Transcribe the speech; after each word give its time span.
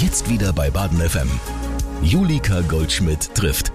Jetzt 0.00 0.30
wieder 0.30 0.52
bei 0.52 0.70
Baden 0.70 1.00
FM. 1.00 1.28
Julika 2.02 2.60
Goldschmidt 2.60 3.34
trifft. 3.34 3.72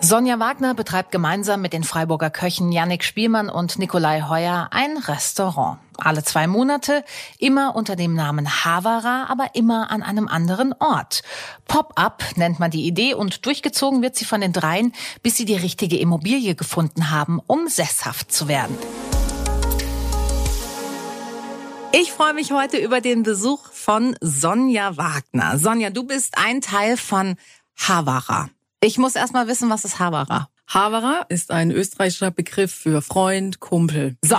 Sonja 0.00 0.38
Wagner 0.38 0.72
betreibt 0.72 1.10
gemeinsam 1.10 1.60
mit 1.60 1.72
den 1.72 1.82
Freiburger 1.82 2.30
Köchen 2.30 2.70
Yannick 2.70 3.02
Spielmann 3.02 3.48
und 3.48 3.76
Nikolai 3.76 4.22
Heuer 4.28 4.68
ein 4.70 4.96
Restaurant. 4.98 5.80
Alle 5.98 6.22
zwei 6.22 6.46
Monate, 6.46 7.04
immer 7.40 7.74
unter 7.74 7.96
dem 7.96 8.14
Namen 8.14 8.64
Havara, 8.64 9.26
aber 9.28 9.56
immer 9.56 9.90
an 9.90 10.04
einem 10.04 10.28
anderen 10.28 10.74
Ort. 10.78 11.24
Pop-up 11.66 12.22
nennt 12.36 12.60
man 12.60 12.70
die 12.70 12.86
Idee 12.86 13.14
und 13.14 13.44
durchgezogen 13.44 14.00
wird 14.00 14.14
sie 14.14 14.24
von 14.24 14.40
den 14.40 14.52
dreien, 14.52 14.92
bis 15.24 15.36
sie 15.36 15.44
die 15.44 15.56
richtige 15.56 15.98
Immobilie 15.98 16.54
gefunden 16.54 17.10
haben, 17.10 17.40
um 17.48 17.66
sesshaft 17.66 18.30
zu 18.30 18.46
werden. 18.46 18.78
Ich 21.94 22.10
freue 22.10 22.32
mich 22.32 22.52
heute 22.52 22.78
über 22.78 23.02
den 23.02 23.22
Besuch 23.22 23.70
von 23.70 24.16
Sonja 24.22 24.96
Wagner. 24.96 25.58
Sonja, 25.58 25.90
du 25.90 26.04
bist 26.04 26.38
ein 26.38 26.62
Teil 26.62 26.96
von 26.96 27.36
Havara. 27.76 28.48
Ich 28.80 28.96
muss 28.96 29.14
erst 29.14 29.34
mal 29.34 29.46
wissen, 29.46 29.68
was 29.68 29.84
ist 29.84 29.98
Havara? 29.98 30.48
Havara 30.66 31.26
ist 31.28 31.50
ein 31.50 31.70
österreichischer 31.70 32.30
Begriff 32.30 32.72
für 32.72 33.02
Freund, 33.02 33.60
Kumpel. 33.60 34.16
So, 34.22 34.38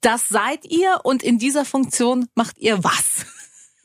das 0.00 0.28
seid 0.28 0.64
ihr 0.64 0.98
und 1.04 1.22
in 1.22 1.38
dieser 1.38 1.64
Funktion 1.64 2.26
macht 2.34 2.58
ihr 2.58 2.82
was? 2.82 3.24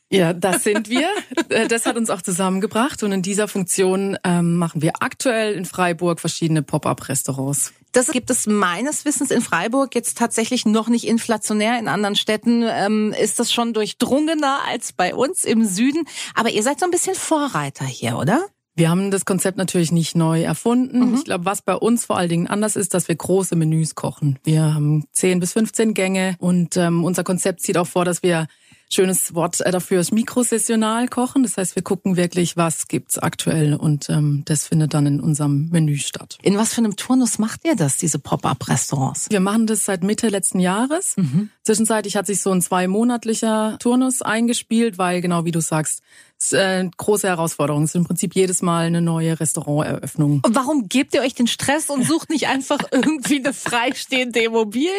Ja, 0.09 0.33
das 0.33 0.63
sind 0.63 0.89
wir. 0.89 1.09
Äh, 1.49 1.67
das 1.67 1.85
hat 1.85 1.97
uns 1.97 2.09
auch 2.09 2.21
zusammengebracht 2.21 3.03
und 3.03 3.11
in 3.11 3.21
dieser 3.21 3.47
Funktion 3.47 4.17
ähm, 4.23 4.55
machen 4.55 4.81
wir 4.81 4.93
aktuell 5.01 5.53
in 5.53 5.65
Freiburg 5.65 6.19
verschiedene 6.19 6.63
Pop-up-Restaurants. 6.63 7.73
Das 7.95 8.11
gibt 8.11 8.29
es 8.29 8.45
meines 8.45 9.05
Wissens 9.05 9.31
in 9.31 9.39
Freiburg 9.41 9.95
jetzt 9.95 10.17
tatsächlich 10.17 10.65
noch 10.65 10.89
nicht 10.89 11.07
inflationär. 11.07 11.79
In 11.79 11.87
anderen 11.87 12.17
Städten 12.17 12.65
ähm, 12.67 13.15
ist 13.17 13.39
das 13.39 13.53
schon 13.53 13.73
durchdrungener 13.73 14.59
als 14.67 14.91
bei 14.91 15.15
uns 15.15 15.45
im 15.45 15.63
Süden. 15.63 16.05
Aber 16.33 16.49
ihr 16.49 16.61
seid 16.61 16.77
so 16.77 16.85
ein 16.85 16.91
bisschen 16.91 17.15
Vorreiter 17.15 17.85
hier, 17.85 18.17
oder? 18.17 18.45
Wir 18.75 18.89
haben 18.89 19.11
das 19.11 19.23
Konzept 19.23 19.57
natürlich 19.57 19.93
nicht 19.93 20.13
neu 20.13 20.43
erfunden. 20.43 21.11
Mhm. 21.11 21.15
Ich 21.15 21.23
glaube, 21.23 21.45
was 21.45 21.61
bei 21.61 21.75
uns 21.75 22.03
vor 22.03 22.17
allen 22.17 22.27
Dingen 22.27 22.47
anders 22.47 22.75
ist, 22.75 22.93
dass 22.93 23.07
wir 23.07 23.15
große 23.15 23.55
Menüs 23.55 23.95
kochen. 23.95 24.39
Wir 24.43 24.73
haben 24.73 25.05
10 25.13 25.39
bis 25.39 25.53
15 25.53 25.93
Gänge 25.93 26.35
und 26.39 26.75
ähm, 26.75 27.05
unser 27.05 27.23
Konzept 27.23 27.61
sieht 27.61 27.77
auch 27.77 27.87
vor, 27.87 28.03
dass 28.03 28.21
wir 28.23 28.47
schönes 28.89 29.33
Wort 29.33 29.61
äh, 29.61 29.71
dafür 29.71 29.99
ist 29.99 30.11
mikrosessional 30.11 31.07
kochen. 31.07 31.43
Das 31.43 31.57
heißt, 31.57 31.75
wir 31.75 31.83
gucken 31.83 32.17
wirklich, 32.17 32.57
was 32.57 32.87
gibt's 32.87 33.17
aktuell 33.17 33.73
und 33.75 34.09
ähm, 34.09 34.43
das 34.45 34.67
findet 34.67 34.93
dann 34.93 35.05
in 35.05 35.19
unserem 35.19 35.69
Menü 35.69 35.97
statt. 35.97 36.37
In 36.41 36.57
was 36.57 36.73
für 36.73 36.79
einem 36.79 36.95
Turnus 36.95 37.39
macht 37.39 37.65
ihr 37.65 37.75
das, 37.75 37.97
diese 37.97 38.19
Pop-up-Restaurants? 38.19 39.27
Wir 39.29 39.39
machen 39.39 39.67
das 39.67 39.85
seit 39.85 40.03
Mitte 40.03 40.29
letzten 40.29 40.59
Jahres. 40.59 41.17
Mhm. 41.17 41.49
Zwischenzeitlich 41.63 42.15
hat 42.15 42.27
sich 42.27 42.41
so 42.41 42.51
ein 42.51 42.61
zweimonatlicher 42.61 43.77
Turnus 43.79 44.21
eingespielt, 44.21 44.97
weil 44.97 45.21
genau 45.21 45.45
wie 45.45 45.51
du 45.51 45.61
sagst, 45.61 46.01
ist 46.39 46.53
eine 46.53 46.91
große 46.95 47.27
Herausforderung. 47.27 47.83
Es 47.83 47.91
ist 47.91 47.95
im 47.95 48.05
Prinzip 48.05 48.35
jedes 48.35 48.61
Mal 48.61 48.85
eine 48.85 49.01
neue 49.01 49.39
Restauranteröffnung. 49.39 50.41
Und 50.45 50.55
warum 50.55 50.87
gebt 50.87 51.13
ihr 51.13 51.21
euch 51.21 51.33
den 51.33 51.47
Stress 51.47 51.89
und 51.89 52.03
sucht 52.07 52.29
nicht 52.29 52.47
einfach 52.47 52.79
irgendwie 52.91 53.39
eine 53.39 53.53
freistehende 53.53 54.41
Immobilie? 54.41 54.89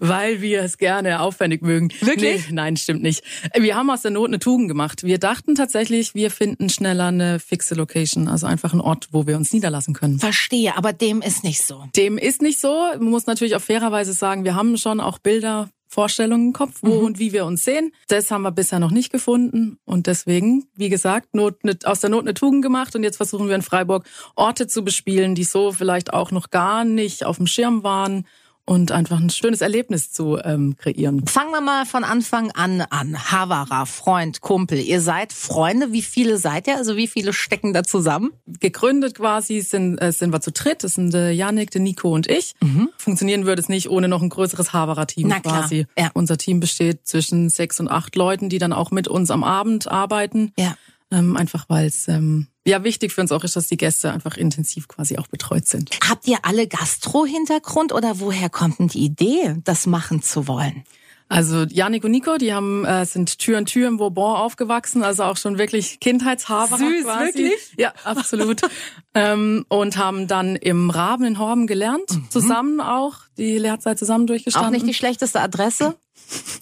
Weil 0.00 0.40
wir 0.40 0.62
es 0.62 0.78
gerne 0.78 1.20
aufwendig 1.20 1.62
mögen. 1.62 1.90
Wirklich? 2.00 2.48
Nee, 2.48 2.54
nein, 2.54 2.76
stimmt 2.76 3.02
nicht. 3.02 3.22
Wir 3.56 3.76
haben 3.76 3.90
aus 3.90 4.02
der 4.02 4.10
Not 4.10 4.28
eine 4.28 4.38
Tugend 4.38 4.68
gemacht. 4.68 5.02
Wir 5.02 5.18
dachten 5.18 5.54
tatsächlich, 5.54 6.14
wir 6.14 6.30
finden 6.30 6.68
schneller 6.68 7.06
eine 7.06 7.38
fixe 7.38 7.74
Location, 7.74 8.28
also 8.28 8.46
einfach 8.46 8.72
einen 8.72 8.80
Ort, 8.80 9.08
wo 9.12 9.26
wir 9.26 9.36
uns 9.36 9.52
niederlassen 9.52 9.94
können. 9.94 10.18
Verstehe, 10.18 10.76
aber 10.76 10.92
dem 10.92 11.22
ist 11.22 11.44
nicht 11.44 11.62
so. 11.62 11.84
Dem 11.96 12.18
ist 12.18 12.42
nicht 12.42 12.60
so. 12.60 12.88
Man 12.98 13.10
muss 13.10 13.26
natürlich 13.26 13.56
auch 13.56 13.60
fairerweise 13.60 14.12
sagen, 14.12 14.44
wir 14.44 14.54
haben 14.54 14.76
schon 14.76 15.00
auch 15.00 15.18
Bilder 15.18 15.68
Vorstellungen 15.88 16.48
im 16.48 16.52
Kopf, 16.52 16.78
wo 16.82 17.00
mhm. 17.00 17.06
und 17.06 17.18
wie 17.18 17.32
wir 17.32 17.46
uns 17.46 17.64
sehen. 17.64 17.92
Das 18.08 18.30
haben 18.30 18.42
wir 18.42 18.52
bisher 18.52 18.78
noch 18.78 18.90
nicht 18.90 19.10
gefunden 19.10 19.78
und 19.84 20.06
deswegen, 20.06 20.68
wie 20.76 20.90
gesagt, 20.90 21.34
Not, 21.34 21.64
ne, 21.64 21.78
aus 21.84 22.00
der 22.00 22.10
Not 22.10 22.22
eine 22.22 22.34
Tugend 22.34 22.62
gemacht 22.62 22.94
und 22.94 23.02
jetzt 23.02 23.16
versuchen 23.16 23.48
wir 23.48 23.54
in 23.54 23.62
Freiburg 23.62 24.04
Orte 24.36 24.66
zu 24.66 24.84
bespielen, 24.84 25.34
die 25.34 25.44
so 25.44 25.72
vielleicht 25.72 26.12
auch 26.12 26.30
noch 26.30 26.50
gar 26.50 26.84
nicht 26.84 27.24
auf 27.24 27.38
dem 27.38 27.46
Schirm 27.46 27.82
waren 27.82 28.26
und 28.68 28.92
einfach 28.92 29.18
ein 29.18 29.30
schönes 29.30 29.62
Erlebnis 29.62 30.12
zu 30.12 30.38
ähm, 30.44 30.76
kreieren. 30.76 31.26
Fangen 31.26 31.52
wir 31.52 31.62
mal 31.62 31.86
von 31.86 32.04
Anfang 32.04 32.50
an 32.50 32.82
an. 32.82 33.16
Havara, 33.32 33.86
Freund, 33.86 34.42
Kumpel. 34.42 34.78
Ihr 34.78 35.00
seid 35.00 35.32
Freunde. 35.32 35.92
Wie 35.92 36.02
viele 36.02 36.36
seid 36.36 36.66
ihr? 36.66 36.76
Also 36.76 36.94
wie 36.94 37.08
viele 37.08 37.32
stecken 37.32 37.72
da 37.72 37.82
zusammen? 37.82 38.30
Gegründet 38.46 39.14
quasi 39.14 39.62
sind, 39.62 39.96
äh, 40.02 40.12
sind 40.12 40.34
wir 40.34 40.42
zu 40.42 40.52
dritt. 40.52 40.84
Das 40.84 40.94
sind 40.94 41.14
äh, 41.14 41.30
Janik, 41.30 41.70
der 41.70 41.80
Nico 41.80 42.12
und 42.14 42.28
ich. 42.28 42.54
Mhm. 42.60 42.90
Funktionieren 42.98 43.46
würde 43.46 43.62
es 43.62 43.70
nicht 43.70 43.88
ohne 43.88 44.06
noch 44.06 44.20
ein 44.20 44.28
größeres 44.28 44.74
Havara-Team 44.74 45.30
quasi. 45.42 45.86
Ja. 45.98 46.10
Unser 46.12 46.36
Team 46.36 46.60
besteht 46.60 47.06
zwischen 47.06 47.48
sechs 47.48 47.80
und 47.80 47.88
acht 47.88 48.16
Leuten, 48.16 48.50
die 48.50 48.58
dann 48.58 48.74
auch 48.74 48.90
mit 48.90 49.08
uns 49.08 49.30
am 49.30 49.44
Abend 49.44 49.90
arbeiten. 49.90 50.52
Ja. 50.58 50.76
Ähm, 51.10 51.38
einfach 51.38 51.64
weil 51.68 51.86
es 51.86 52.06
ähm, 52.08 52.48
ja 52.68 52.84
wichtig 52.84 53.12
für 53.12 53.20
uns 53.20 53.32
auch 53.32 53.44
ist, 53.44 53.56
dass 53.56 53.68
die 53.68 53.76
Gäste 53.76 54.12
einfach 54.12 54.36
intensiv 54.36 54.88
quasi 54.88 55.18
auch 55.18 55.26
betreut 55.26 55.66
sind. 55.66 55.90
Habt 56.08 56.26
ihr 56.28 56.38
alle 56.42 56.66
Gastro-Hintergrund 56.66 57.92
oder 57.92 58.20
woher 58.20 58.48
kommt 58.50 58.78
denn 58.78 58.88
die 58.88 59.04
Idee, 59.04 59.56
das 59.64 59.86
machen 59.86 60.22
zu 60.22 60.48
wollen? 60.48 60.84
Also 61.30 61.64
Janik 61.64 62.04
und 62.04 62.10
Nico, 62.12 62.38
die 62.38 62.54
haben 62.54 62.86
äh, 62.86 63.04
sind 63.04 63.38
Tür 63.38 63.58
an 63.58 63.66
Tür 63.66 63.86
im 63.88 63.98
Vauban 63.98 64.36
aufgewachsen, 64.36 65.02
also 65.02 65.24
auch 65.24 65.36
schon 65.36 65.58
wirklich 65.58 66.00
Kindheitshaber 66.00 66.78
Süß, 66.78 67.04
quasi. 67.04 67.24
wirklich? 67.26 67.74
Ja, 67.76 67.92
absolut. 68.04 68.62
ähm, 69.14 69.66
und 69.68 69.98
haben 69.98 70.26
dann 70.26 70.56
im 70.56 70.88
Raben 70.88 71.24
in 71.24 71.38
Horben 71.38 71.66
gelernt, 71.66 72.10
mhm. 72.10 72.30
zusammen 72.30 72.80
auch, 72.80 73.16
die 73.36 73.58
Lehrzeit 73.58 73.98
zusammen 73.98 74.26
durchgestanden. 74.26 74.68
Auch 74.68 74.72
nicht 74.72 74.86
die 74.86 74.94
schlechteste 74.94 75.40
Adresse? 75.40 75.96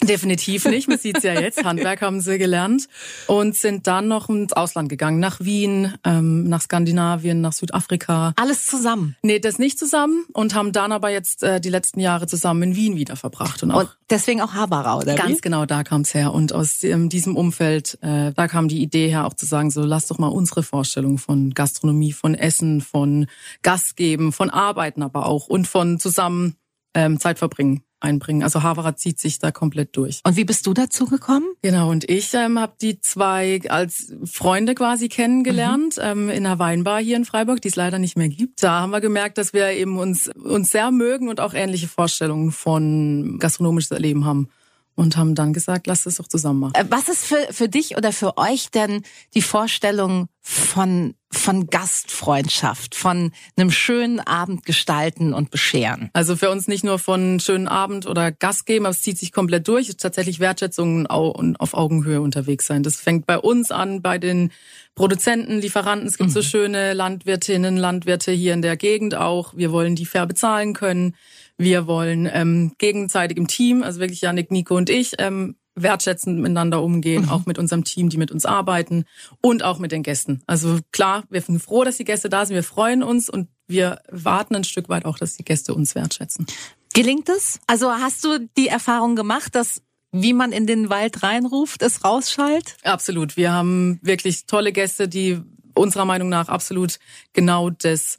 Definitiv 0.03 0.65
nicht. 0.65 0.87
Man 0.87 0.97
sieht's 0.97 1.23
ja 1.23 1.39
jetzt. 1.39 1.63
Handwerk 1.63 2.01
haben 2.01 2.21
sie 2.21 2.37
gelernt 2.37 2.87
und 3.27 3.55
sind 3.55 3.87
dann 3.87 4.07
noch 4.07 4.29
ins 4.29 4.53
Ausland 4.53 4.89
gegangen, 4.89 5.19
nach 5.19 5.39
Wien, 5.39 5.93
ähm, 6.03 6.45
nach 6.45 6.61
Skandinavien, 6.61 7.41
nach 7.41 7.53
Südafrika. 7.53 8.33
Alles 8.37 8.65
zusammen? 8.65 9.15
Nee, 9.21 9.39
das 9.39 9.59
nicht 9.59 9.77
zusammen 9.77 10.25
und 10.33 10.55
haben 10.55 10.71
dann 10.71 10.91
aber 10.91 11.09
jetzt 11.09 11.43
äh, 11.43 11.59
die 11.59 11.69
letzten 11.69 11.99
Jahre 11.99 12.27
zusammen 12.27 12.63
in 12.63 12.75
Wien 12.75 12.95
wieder 12.95 13.15
verbracht. 13.15 13.63
Und, 13.63 13.71
auch 13.71 13.81
und 13.81 13.97
deswegen 14.09 14.41
auch 14.41 14.53
Haberau, 14.53 14.99
oder 14.99 15.15
Ganz 15.15 15.37
wie? 15.37 15.41
genau, 15.41 15.65
da 15.65 15.83
kam's 15.83 16.13
her. 16.13 16.33
Und 16.33 16.53
aus 16.53 16.83
ähm, 16.83 17.09
diesem 17.09 17.35
Umfeld, 17.35 17.97
äh, 18.01 18.31
da 18.33 18.47
kam 18.47 18.67
die 18.67 18.81
Idee 18.81 19.09
her, 19.09 19.25
auch 19.25 19.33
zu 19.33 19.45
sagen, 19.45 19.71
so 19.71 19.83
lass 19.83 20.07
doch 20.07 20.19
mal 20.19 20.27
unsere 20.27 20.63
Vorstellung 20.63 21.17
von 21.17 21.53
Gastronomie, 21.53 22.13
von 22.13 22.35
Essen, 22.35 22.81
von 22.81 23.27
Gastgeben, 23.63 24.31
von 24.31 24.49
Arbeiten 24.49 25.03
aber 25.03 25.25
auch 25.25 25.47
und 25.47 25.67
von 25.67 25.99
zusammen 25.99 26.55
ähm, 26.93 27.19
Zeit 27.19 27.39
verbringen 27.39 27.83
einbringen. 27.99 28.43
Also 28.43 28.63
Havara 28.63 28.95
zieht 28.95 29.19
sich 29.19 29.39
da 29.39 29.51
komplett 29.51 29.95
durch. 29.97 30.21
Und 30.25 30.35
wie 30.35 30.45
bist 30.45 30.67
du 30.67 30.73
dazu 30.73 31.05
gekommen? 31.05 31.45
Genau, 31.61 31.89
und 31.89 32.09
ich 32.09 32.33
ähm, 32.33 32.59
habe 32.59 32.73
die 32.81 32.99
zwei 33.01 33.61
als 33.69 34.13
Freunde 34.25 34.75
quasi 34.75 35.09
kennengelernt 35.09 35.97
mhm. 35.97 36.03
ähm, 36.03 36.29
in 36.29 36.45
einer 36.45 36.59
Weinbar 36.59 37.01
hier 37.01 37.17
in 37.17 37.25
Freiburg, 37.25 37.61
die 37.61 37.69
es 37.69 37.75
leider 37.75 37.99
nicht 37.99 38.17
mehr 38.17 38.29
gibt. 38.29 38.63
Da 38.63 38.81
haben 38.81 38.91
wir 38.91 39.01
gemerkt, 39.01 39.37
dass 39.37 39.53
wir 39.53 39.69
eben 39.71 39.97
uns, 39.97 40.29
uns 40.29 40.69
sehr 40.69 40.91
mögen 40.91 41.29
und 41.29 41.39
auch 41.39 41.53
ähnliche 41.53 41.87
Vorstellungen 41.87 42.51
von 42.51 43.37
gastronomisches 43.39 43.91
Erleben 43.91 44.25
haben 44.25 44.49
und 44.97 45.15
haben 45.15 45.35
dann 45.35 45.53
gesagt, 45.53 45.87
lass 45.87 46.07
es 46.07 46.15
doch 46.15 46.27
zusammen 46.27 46.59
machen. 46.59 46.73
Äh, 46.75 46.85
was 46.89 47.07
ist 47.07 47.23
für, 47.23 47.47
für 47.51 47.69
dich 47.69 47.97
oder 47.97 48.11
für 48.11 48.37
euch 48.37 48.71
denn 48.71 49.03
die 49.35 49.43
Vorstellung 49.43 50.27
von, 50.49 51.13
von 51.29 51.67
Gastfreundschaft, 51.67 52.95
von 52.95 53.33
einem 53.57 53.69
schönen 53.69 54.21
Abend 54.21 54.65
gestalten 54.65 55.33
und 55.33 55.51
bescheren? 55.51 56.09
Also 56.13 56.37
für 56.37 56.49
uns 56.49 56.69
nicht 56.69 56.85
nur 56.85 56.99
von 56.99 57.41
schönen 57.41 57.67
Abend 57.67 58.05
oder 58.05 58.31
Gast 58.31 58.65
geben, 58.65 58.85
aber 58.85 58.91
es 58.91 59.01
zieht 59.01 59.17
sich 59.17 59.33
komplett 59.33 59.67
durch. 59.67 59.83
Es 59.83 59.89
ist 59.89 59.99
tatsächlich 59.99 60.39
Wertschätzung 60.39 61.05
und 61.05 61.59
auf 61.59 61.73
Augenhöhe 61.73 62.21
unterwegs 62.21 62.65
sein. 62.65 62.81
Das 62.81 62.95
fängt 62.95 63.25
bei 63.25 63.37
uns 63.37 63.71
an, 63.71 64.01
bei 64.01 64.19
den 64.19 64.51
Produzenten, 64.95 65.59
Lieferanten. 65.59 66.07
Es 66.07 66.17
gibt 66.17 66.29
mhm. 66.29 66.33
so 66.33 66.41
schöne 66.41 66.93
Landwirtinnen, 66.93 67.75
Landwirte 67.75 68.31
hier 68.31 68.53
in 68.53 68.61
der 68.61 68.77
Gegend 68.77 69.15
auch. 69.15 69.53
Wir 69.53 69.73
wollen 69.73 69.97
die 69.97 70.05
fair 70.05 70.27
bezahlen 70.27 70.73
können. 70.73 71.13
Wir 71.57 71.87
wollen 71.87 72.29
ähm, 72.31 72.71
gegenseitig 72.77 73.37
im 73.37 73.47
Team, 73.49 73.83
also 73.83 73.99
wirklich 73.99 74.21
Janik, 74.21 74.49
Nico 74.49 74.77
und 74.77 74.89
ich, 74.89 75.13
ähm, 75.17 75.57
wertschätzend 75.81 76.39
miteinander 76.39 76.81
umgehen, 76.81 77.23
mhm. 77.23 77.29
auch 77.29 77.45
mit 77.45 77.57
unserem 77.59 77.83
Team, 77.83 78.09
die 78.09 78.17
mit 78.17 78.31
uns 78.31 78.45
arbeiten 78.45 79.05
und 79.41 79.63
auch 79.63 79.79
mit 79.79 79.91
den 79.91 80.03
Gästen. 80.03 80.41
Also 80.47 80.79
klar, 80.91 81.23
wir 81.29 81.41
sind 81.41 81.61
froh, 81.61 81.83
dass 81.83 81.97
die 81.97 82.03
Gäste 82.03 82.29
da 82.29 82.45
sind, 82.45 82.55
wir 82.55 82.63
freuen 82.63 83.03
uns 83.03 83.29
und 83.29 83.47
wir 83.67 84.01
warten 84.09 84.55
ein 84.55 84.63
Stück 84.63 84.89
weit 84.89 85.05
auch, 85.05 85.17
dass 85.17 85.35
die 85.35 85.43
Gäste 85.43 85.73
uns 85.73 85.95
wertschätzen. 85.95 86.47
Gelingt 86.93 87.29
es? 87.29 87.59
Also 87.67 87.91
hast 87.91 88.23
du 88.23 88.49
die 88.57 88.67
Erfahrung 88.67 89.15
gemacht, 89.15 89.55
dass 89.55 89.81
wie 90.11 90.33
man 90.33 90.51
in 90.51 90.65
den 90.65 90.89
Wald 90.89 91.21
reinruft, 91.21 91.81
es 91.81 92.03
rausschallt? 92.03 92.77
Absolut. 92.83 93.37
Wir 93.37 93.51
haben 93.51 93.99
wirklich 94.01 94.45
tolle 94.45 94.71
Gäste, 94.71 95.07
die 95.07 95.41
unserer 95.75 96.05
Meinung 96.05 96.29
nach 96.29 96.47
absolut 96.47 96.97
genau 97.33 97.69
das 97.69 98.17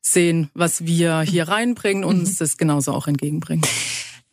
sehen, 0.00 0.50
was 0.54 0.84
wir 0.84 1.20
hier 1.20 1.48
reinbringen 1.48 2.04
und 2.04 2.20
uns 2.20 2.32
mhm. 2.32 2.36
das 2.38 2.56
genauso 2.56 2.92
auch 2.92 3.06
entgegenbringen. 3.06 3.64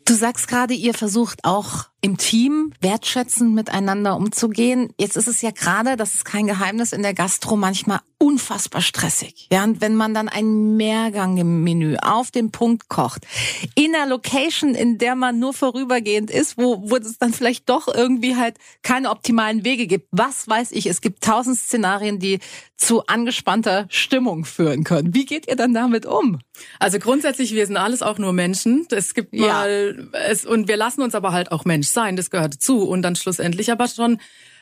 Du 0.06 0.14
sagst 0.14 0.48
gerade, 0.48 0.74
ihr 0.74 0.94
versucht 0.94 1.46
auch 1.46 1.86
im 2.06 2.18
Team 2.18 2.72
wertschätzend 2.82 3.56
miteinander 3.56 4.16
umzugehen. 4.16 4.94
Jetzt 5.00 5.18
ist 5.18 5.28
es 5.28 5.42
ja 5.42 5.50
gerade, 5.50 5.98
das 5.98 6.14
ist 6.14 6.24
kein 6.24 6.46
Geheimnis, 6.46 6.94
in 6.94 7.02
der 7.02 7.16
Gastro 7.16 7.56
manchmal 7.56 8.00
unfassbar 8.20 8.82
stressig. 8.82 9.48
Ja, 9.52 9.64
und 9.64 9.82
wenn 9.82 9.96
man 9.96 10.14
dann 10.14 10.30
ein 10.30 10.78
Mehrgang 10.78 11.38
im 11.38 11.64
Menü 11.64 11.98
auf 11.98 12.30
den 12.30 12.52
Punkt 12.52 12.90
kocht, 12.90 13.26
in 13.74 13.94
einer 13.96 14.08
Location, 14.08 14.76
in 14.76 15.00
der 15.00 15.16
man 15.16 15.40
nur 15.40 15.54
vorübergehend 15.54 16.30
ist, 16.30 16.58
wo, 16.58 16.90
wo 16.90 16.96
es 16.96 17.18
dann 17.18 17.34
vielleicht 17.34 17.70
doch 17.70 17.88
irgendwie 17.88 18.36
halt 18.36 18.58
keine 18.84 19.10
optimalen 19.10 19.66
Wege 19.66 19.88
gibt. 19.88 20.08
Was 20.12 20.48
weiß 20.48 20.72
ich, 20.74 20.86
es 20.86 21.02
gibt 21.02 21.24
tausend 21.24 21.58
Szenarien, 21.58 22.20
die 22.20 22.40
zu 22.78 23.06
angespannter 23.08 23.86
Stimmung 23.90 24.46
führen 24.46 24.84
können. 24.84 25.14
Wie 25.14 25.26
geht 25.26 25.48
ihr 25.48 25.56
dann 25.56 25.74
damit 25.74 26.06
um? 26.06 26.40
Also 26.80 27.00
grundsätzlich, 27.00 27.54
wir 27.54 27.66
sind 27.66 27.78
alles 27.78 28.02
auch 28.02 28.18
nur 28.18 28.34
Menschen. 28.34 28.86
Es 28.92 29.14
gibt 29.14 29.34
mal, 29.34 30.10
ja. 30.14 30.20
es, 30.20 30.46
und 30.46 30.68
wir 30.68 30.78
lassen 30.78 31.02
uns 31.02 31.16
aber 31.16 31.32
halt 31.32 31.52
auch 31.52 31.66
Mensch 31.66 31.88
sein, 31.96 32.16
das 32.16 32.30
gehört 32.30 32.54
dazu. 32.54 32.84
Und 32.84 33.02
dann 33.02 33.16
schlussendlich 33.16 33.72
aber 33.72 33.88
schon 33.88 34.20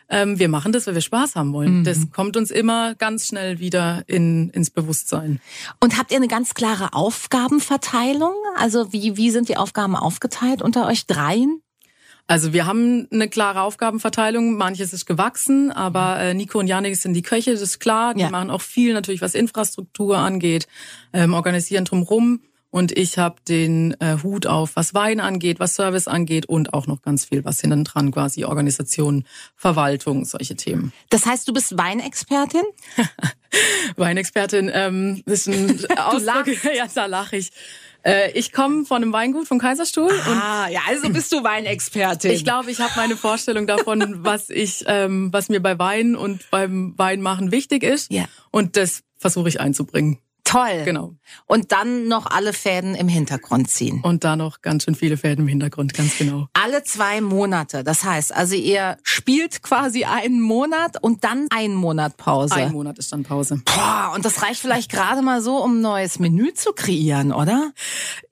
ähm, 0.09 0.37
wir 0.37 0.49
machen 0.49 0.71
das, 0.71 0.85
weil 0.85 0.95
wir 0.95 1.01
Spaß 1.01 1.35
haben 1.35 1.53
wollen. 1.53 1.79
Mhm. 1.79 1.83
Das 1.85 2.11
kommt 2.11 2.37
uns 2.37 2.51
immer 2.51 2.95
ganz 2.95 3.27
schnell 3.27 3.59
wieder 3.59 4.03
in, 4.07 4.49
ins 4.49 4.69
Bewusstsein. 4.69 5.39
Und 5.79 5.97
habt 5.97 6.11
ihr 6.11 6.17
eine 6.17 6.27
ganz 6.27 6.53
klare 6.53 6.93
Aufgabenverteilung? 6.93 8.33
Also 8.57 8.91
wie, 8.93 9.17
wie 9.17 9.31
sind 9.31 9.49
die 9.49 9.57
Aufgaben 9.57 9.95
aufgeteilt 9.95 10.61
unter 10.61 10.87
euch 10.87 11.07
dreien? 11.07 11.61
Also 12.25 12.53
wir 12.53 12.65
haben 12.65 13.07
eine 13.11 13.27
klare 13.27 13.61
Aufgabenverteilung. 13.61 14.55
Manches 14.55 14.93
ist 14.93 15.05
gewachsen, 15.05 15.71
aber 15.71 16.19
äh, 16.19 16.33
Nico 16.33 16.59
und 16.59 16.67
Janik 16.67 16.95
sind 16.95 17.13
die 17.13 17.21
Köche, 17.21 17.51
das 17.51 17.61
ist 17.61 17.79
klar. 17.79 18.13
Die 18.13 18.21
ja. 18.21 18.29
machen 18.29 18.49
auch 18.49 18.61
viel 18.61 18.93
natürlich, 18.93 19.21
was 19.21 19.35
Infrastruktur 19.35 20.17
angeht, 20.17 20.67
ähm, 21.11 21.33
organisieren 21.33 21.85
drumrum. 21.85 22.41
Und 22.73 22.91
ich 22.97 23.19
habe 23.19 23.35
den 23.47 23.95
äh, 24.01 24.17
Hut 24.23 24.47
auf, 24.47 24.75
was 24.75 24.95
Wein 24.95 25.19
angeht, 25.19 25.59
was 25.59 25.75
Service 25.75 26.07
angeht 26.07 26.47
und 26.47 26.73
auch 26.73 26.87
noch 26.87 27.03
ganz 27.03 27.25
viel, 27.25 27.45
was 27.45 27.61
hinten 27.61 27.83
dran 27.83 28.09
quasi 28.11 28.45
Organisation, 28.45 29.25
Verwaltung, 29.55 30.25
solche 30.25 30.55
Themen. 30.55 30.91
Das 31.11 31.27
heißt, 31.27 31.47
du 31.47 31.53
bist 31.53 31.77
Weinexpertin? 31.77 32.63
Weinexpertin 33.95 34.71
ähm, 34.73 35.21
ist 35.27 35.47
ein 35.47 35.85
Ausdruck. 35.97 36.47
ja, 36.75 36.87
da 36.91 37.05
lache 37.05 37.37
ich. 37.37 37.51
Äh, 38.03 38.31
ich 38.31 38.51
komme 38.51 38.85
von 38.85 39.03
einem 39.03 39.13
Weingut 39.13 39.47
vom 39.47 39.59
Kaiserstuhl. 39.59 40.11
Ah, 40.25 40.67
ja, 40.67 40.79
also 40.87 41.09
bist 41.09 41.31
du 41.31 41.43
Weinexpertin. 41.43 42.31
Ich 42.31 42.43
glaube, 42.43 42.71
ich 42.71 42.79
habe 42.79 42.93
meine 42.95 43.15
Vorstellung 43.15 43.67
davon, 43.67 44.25
was 44.25 44.49
ich, 44.49 44.83
ähm, 44.87 45.31
was 45.31 45.47
mir 45.47 45.61
bei 45.61 45.77
Wein 45.77 46.15
und 46.15 46.49
beim 46.49 46.95
Weinmachen 46.97 47.51
wichtig 47.51 47.83
ist. 47.83 48.11
Ja. 48.11 48.25
Und 48.49 48.77
das 48.77 49.03
versuche 49.19 49.47
ich 49.47 49.59
einzubringen. 49.61 50.17
Toll. 50.43 50.83
Genau. 50.83 51.15
Und 51.45 51.71
dann 51.71 52.07
noch 52.07 52.25
alle 52.25 52.53
Fäden 52.53 52.95
im 52.95 53.07
Hintergrund 53.07 53.69
ziehen. 53.69 54.01
Und 54.03 54.23
da 54.23 54.35
noch 54.35 54.61
ganz 54.61 54.83
schön 54.83 54.93
viele 54.93 55.17
Fäden 55.17 55.45
im 55.45 55.47
Hintergrund, 55.47 55.93
ganz 55.93 56.17
genau. 56.17 56.47
Alle 56.53 56.83
zwei 56.83 57.21
Monate. 57.21 57.83
Das 57.83 58.03
heißt, 58.03 58.33
also 58.33 58.55
ihr 58.55 58.97
spielt 59.03 59.63
quasi 59.63 60.03
einen 60.03 60.41
Monat 60.41 61.01
und 61.01 61.23
dann 61.23 61.47
einen 61.49 61.75
Monat 61.75 62.17
Pause. 62.17 62.55
Ein 62.55 62.73
Monat 62.73 62.99
ist 62.99 63.13
dann 63.13 63.23
Pause. 63.23 63.61
Boah, 63.63 64.11
und 64.15 64.25
das 64.25 64.43
reicht 64.43 64.59
vielleicht 64.59 64.91
gerade 64.91 65.21
mal 65.21 65.41
so, 65.41 65.57
um 65.57 65.77
ein 65.77 65.81
neues 65.81 66.19
Menü 66.19 66.53
zu 66.53 66.73
kreieren, 66.73 67.31
oder? 67.31 67.71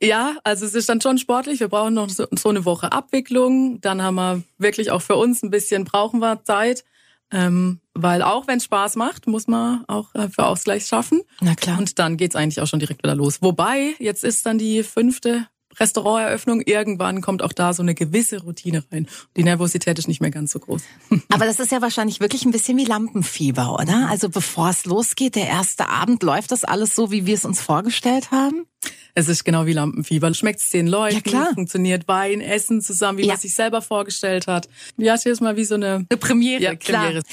Ja, 0.01 0.35
also 0.43 0.65
es 0.65 0.73
ist 0.73 0.89
dann 0.89 1.01
schon 1.01 1.17
sportlich. 1.17 1.59
Wir 1.61 1.69
brauchen 1.69 1.93
noch 1.93 2.09
so, 2.09 2.27
so 2.31 2.49
eine 2.49 2.65
Woche 2.65 2.91
Abwicklung. 2.91 3.79
Dann 3.81 4.01
haben 4.01 4.15
wir 4.15 4.43
wirklich 4.57 4.91
auch 4.91 5.01
für 5.01 5.15
uns 5.15 5.43
ein 5.43 5.49
bisschen 5.49 5.85
brauchen 5.85 6.19
wir 6.19 6.43
Zeit. 6.43 6.83
Ähm, 7.31 7.79
weil 7.93 8.21
auch 8.21 8.47
wenn 8.47 8.57
es 8.57 8.65
Spaß 8.65 8.95
macht, 8.95 9.27
muss 9.27 9.47
man 9.47 9.85
auch 9.87 10.13
äh, 10.15 10.27
für 10.29 10.45
Ausgleich 10.45 10.85
schaffen. 10.85 11.21
Na 11.39 11.55
klar. 11.55 11.77
Und 11.79 11.97
dann 11.99 12.17
geht's 12.17 12.35
eigentlich 12.35 12.61
auch 12.61 12.67
schon 12.67 12.79
direkt 12.79 13.03
wieder 13.03 13.15
los. 13.15 13.41
Wobei, 13.41 13.95
jetzt 13.99 14.23
ist 14.23 14.45
dann 14.45 14.57
die 14.57 14.83
fünfte 14.83 15.47
Restauranteröffnung, 15.79 16.61
irgendwann 16.61 17.21
kommt 17.21 17.41
auch 17.41 17.53
da 17.53 17.73
so 17.73 17.81
eine 17.81 17.95
gewisse 17.95 18.41
Routine 18.41 18.83
rein. 18.91 19.07
Die 19.37 19.43
Nervosität 19.43 19.97
ist 19.99 20.07
nicht 20.07 20.21
mehr 20.21 20.31
ganz 20.31 20.51
so 20.51 20.59
groß. 20.59 20.81
Aber 21.29 21.45
das 21.45 21.59
ist 21.59 21.71
ja 21.71 21.81
wahrscheinlich 21.81 22.19
wirklich 22.19 22.45
ein 22.45 22.51
bisschen 22.51 22.77
wie 22.77 22.85
Lampenfieber, 22.85 23.73
oder? 23.79 24.09
Also 24.09 24.29
bevor 24.29 24.69
es 24.69 24.85
losgeht, 24.85 25.35
der 25.35 25.47
erste 25.47 25.89
Abend, 25.89 26.23
läuft 26.23 26.51
das 26.51 26.63
alles 26.63 26.95
so, 26.95 27.11
wie 27.11 27.25
wir 27.25 27.35
es 27.35 27.45
uns 27.45 27.61
vorgestellt 27.61 28.31
haben? 28.31 28.65
Es 29.13 29.27
ist 29.27 29.43
genau 29.43 29.65
wie 29.65 29.73
Lampenfieber. 29.73 30.33
Schmeckt 30.33 30.61
es 30.61 30.69
den 30.69 30.87
Leuten, 30.87 31.15
ja, 31.15 31.21
klar. 31.21 31.53
funktioniert 31.53 32.07
Wein, 32.07 32.41
Essen 32.41 32.81
zusammen, 32.81 33.17
wie 33.17 33.23
ja. 33.23 33.33
man 33.33 33.37
sich 33.37 33.53
selber 33.53 33.81
vorgestellt 33.81 34.47
hat. 34.47 34.69
Ja, 34.97 35.15
es 35.15 35.25
ist 35.25 35.41
mal 35.41 35.55
wie 35.55 35.65
so 35.65 35.75
eine, 35.75 36.05
eine 36.09 36.17
Premiere. 36.17 36.61
Ja, 36.61 36.75
Premiere. 36.75 37.21
Klar. 37.21 37.23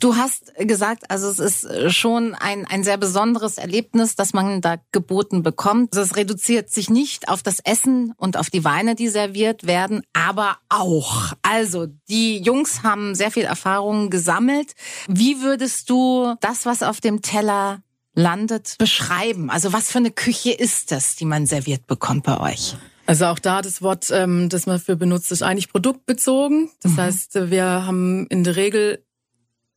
Du 0.00 0.16
hast 0.16 0.52
gesagt, 0.58 1.10
also 1.10 1.28
es 1.28 1.64
ist 1.64 1.94
schon 1.94 2.34
ein, 2.34 2.66
ein 2.66 2.84
sehr 2.84 2.98
besonderes 2.98 3.58
Erlebnis, 3.58 4.16
das 4.16 4.32
man 4.32 4.60
da 4.60 4.76
geboten 4.92 5.42
bekommt. 5.42 5.94
Es 5.96 6.16
reduziert 6.16 6.70
sich 6.70 6.90
nicht 6.90 7.28
auf 7.28 7.42
das 7.42 7.58
Essen 7.64 8.12
und 8.16 8.36
auf 8.36 8.50
die 8.50 8.64
Weine, 8.64 8.94
die 8.94 9.08
serviert 9.08 9.66
werden, 9.66 10.02
aber 10.12 10.58
auch. 10.68 11.32
Also, 11.42 11.86
die 12.08 12.38
Jungs 12.38 12.82
haben 12.82 13.14
sehr 13.14 13.30
viel 13.30 13.44
Erfahrung 13.44 14.10
gesammelt. 14.10 14.74
Wie 15.08 15.40
würdest 15.40 15.88
du 15.90 16.34
das, 16.40 16.66
was 16.66 16.82
auf 16.82 17.00
dem 17.00 17.22
Teller 17.22 17.82
landet, 18.14 18.76
beschreiben? 18.78 19.50
Also 19.50 19.72
was 19.72 19.90
für 19.90 19.98
eine 19.98 20.10
Küche 20.10 20.52
ist 20.52 20.92
das, 20.92 21.16
die 21.16 21.24
man 21.24 21.46
serviert 21.46 21.86
bekommt 21.86 22.24
bei 22.24 22.38
euch? 22.40 22.76
Also 23.06 23.26
auch 23.26 23.38
da 23.38 23.60
das 23.60 23.82
Wort, 23.82 24.10
ähm, 24.10 24.48
das 24.48 24.66
man 24.66 24.80
für 24.80 24.96
benutzt, 24.96 25.30
ist 25.30 25.42
eigentlich 25.42 25.68
produktbezogen. 25.68 26.70
Das 26.82 26.92
mhm. 26.92 26.96
heißt, 26.96 27.50
wir 27.50 27.64
haben 27.64 28.26
in 28.28 28.44
der 28.44 28.56
Regel 28.56 29.03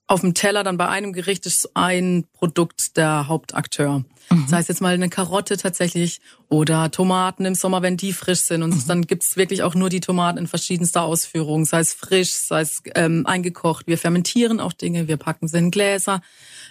auf 0.08 0.22
dem 0.22 0.34
Teller 0.34 0.64
dann 0.64 0.78
bei 0.78 0.88
einem 0.88 1.14
Gericht 1.14 1.46
ist 1.46 1.76
ein 1.76 2.26
Produkt 2.34 2.96
der 2.98 3.28
Hauptakteur. 3.28 4.06
Mhm. 4.30 4.44
Das 4.44 4.54
heißt 4.54 4.70
jetzt 4.70 4.82
mal 4.82 4.94
eine 4.94 5.10
Karotte 5.10 5.58
tatsächlich 5.58 6.22
oder 6.50 6.90
Tomaten 6.92 7.46
im 7.46 7.56
Sommer, 7.56 7.82
wenn 7.82 7.98
die 7.98 8.14
frisch 8.14 8.40
sind. 8.40 8.64
Und 8.64 8.74
mhm. 8.74 8.84
dann 8.88 9.02
gibt's 9.04 9.36
wirklich 9.36 9.64
auch 9.64 9.76
nur 9.76 9.90
die 9.90 10.00
Tomaten 10.00 10.38
in 10.38 10.48
verschiedenster 10.48 11.02
Ausführung, 11.04 11.66
sei 11.66 11.80
es 11.80 11.94
frisch, 11.94 12.32
sei 12.32 12.62
es 12.62 12.82
ähm, 12.96 13.26
eingekocht. 13.26 13.88
Wir 13.88 13.98
fermentieren 13.98 14.60
auch 14.60 14.74
Dinge, 14.74 15.08
wir 15.08 15.18
packen 15.18 15.48
sie 15.48 15.58
in 15.58 15.72
Gläser 15.72 16.22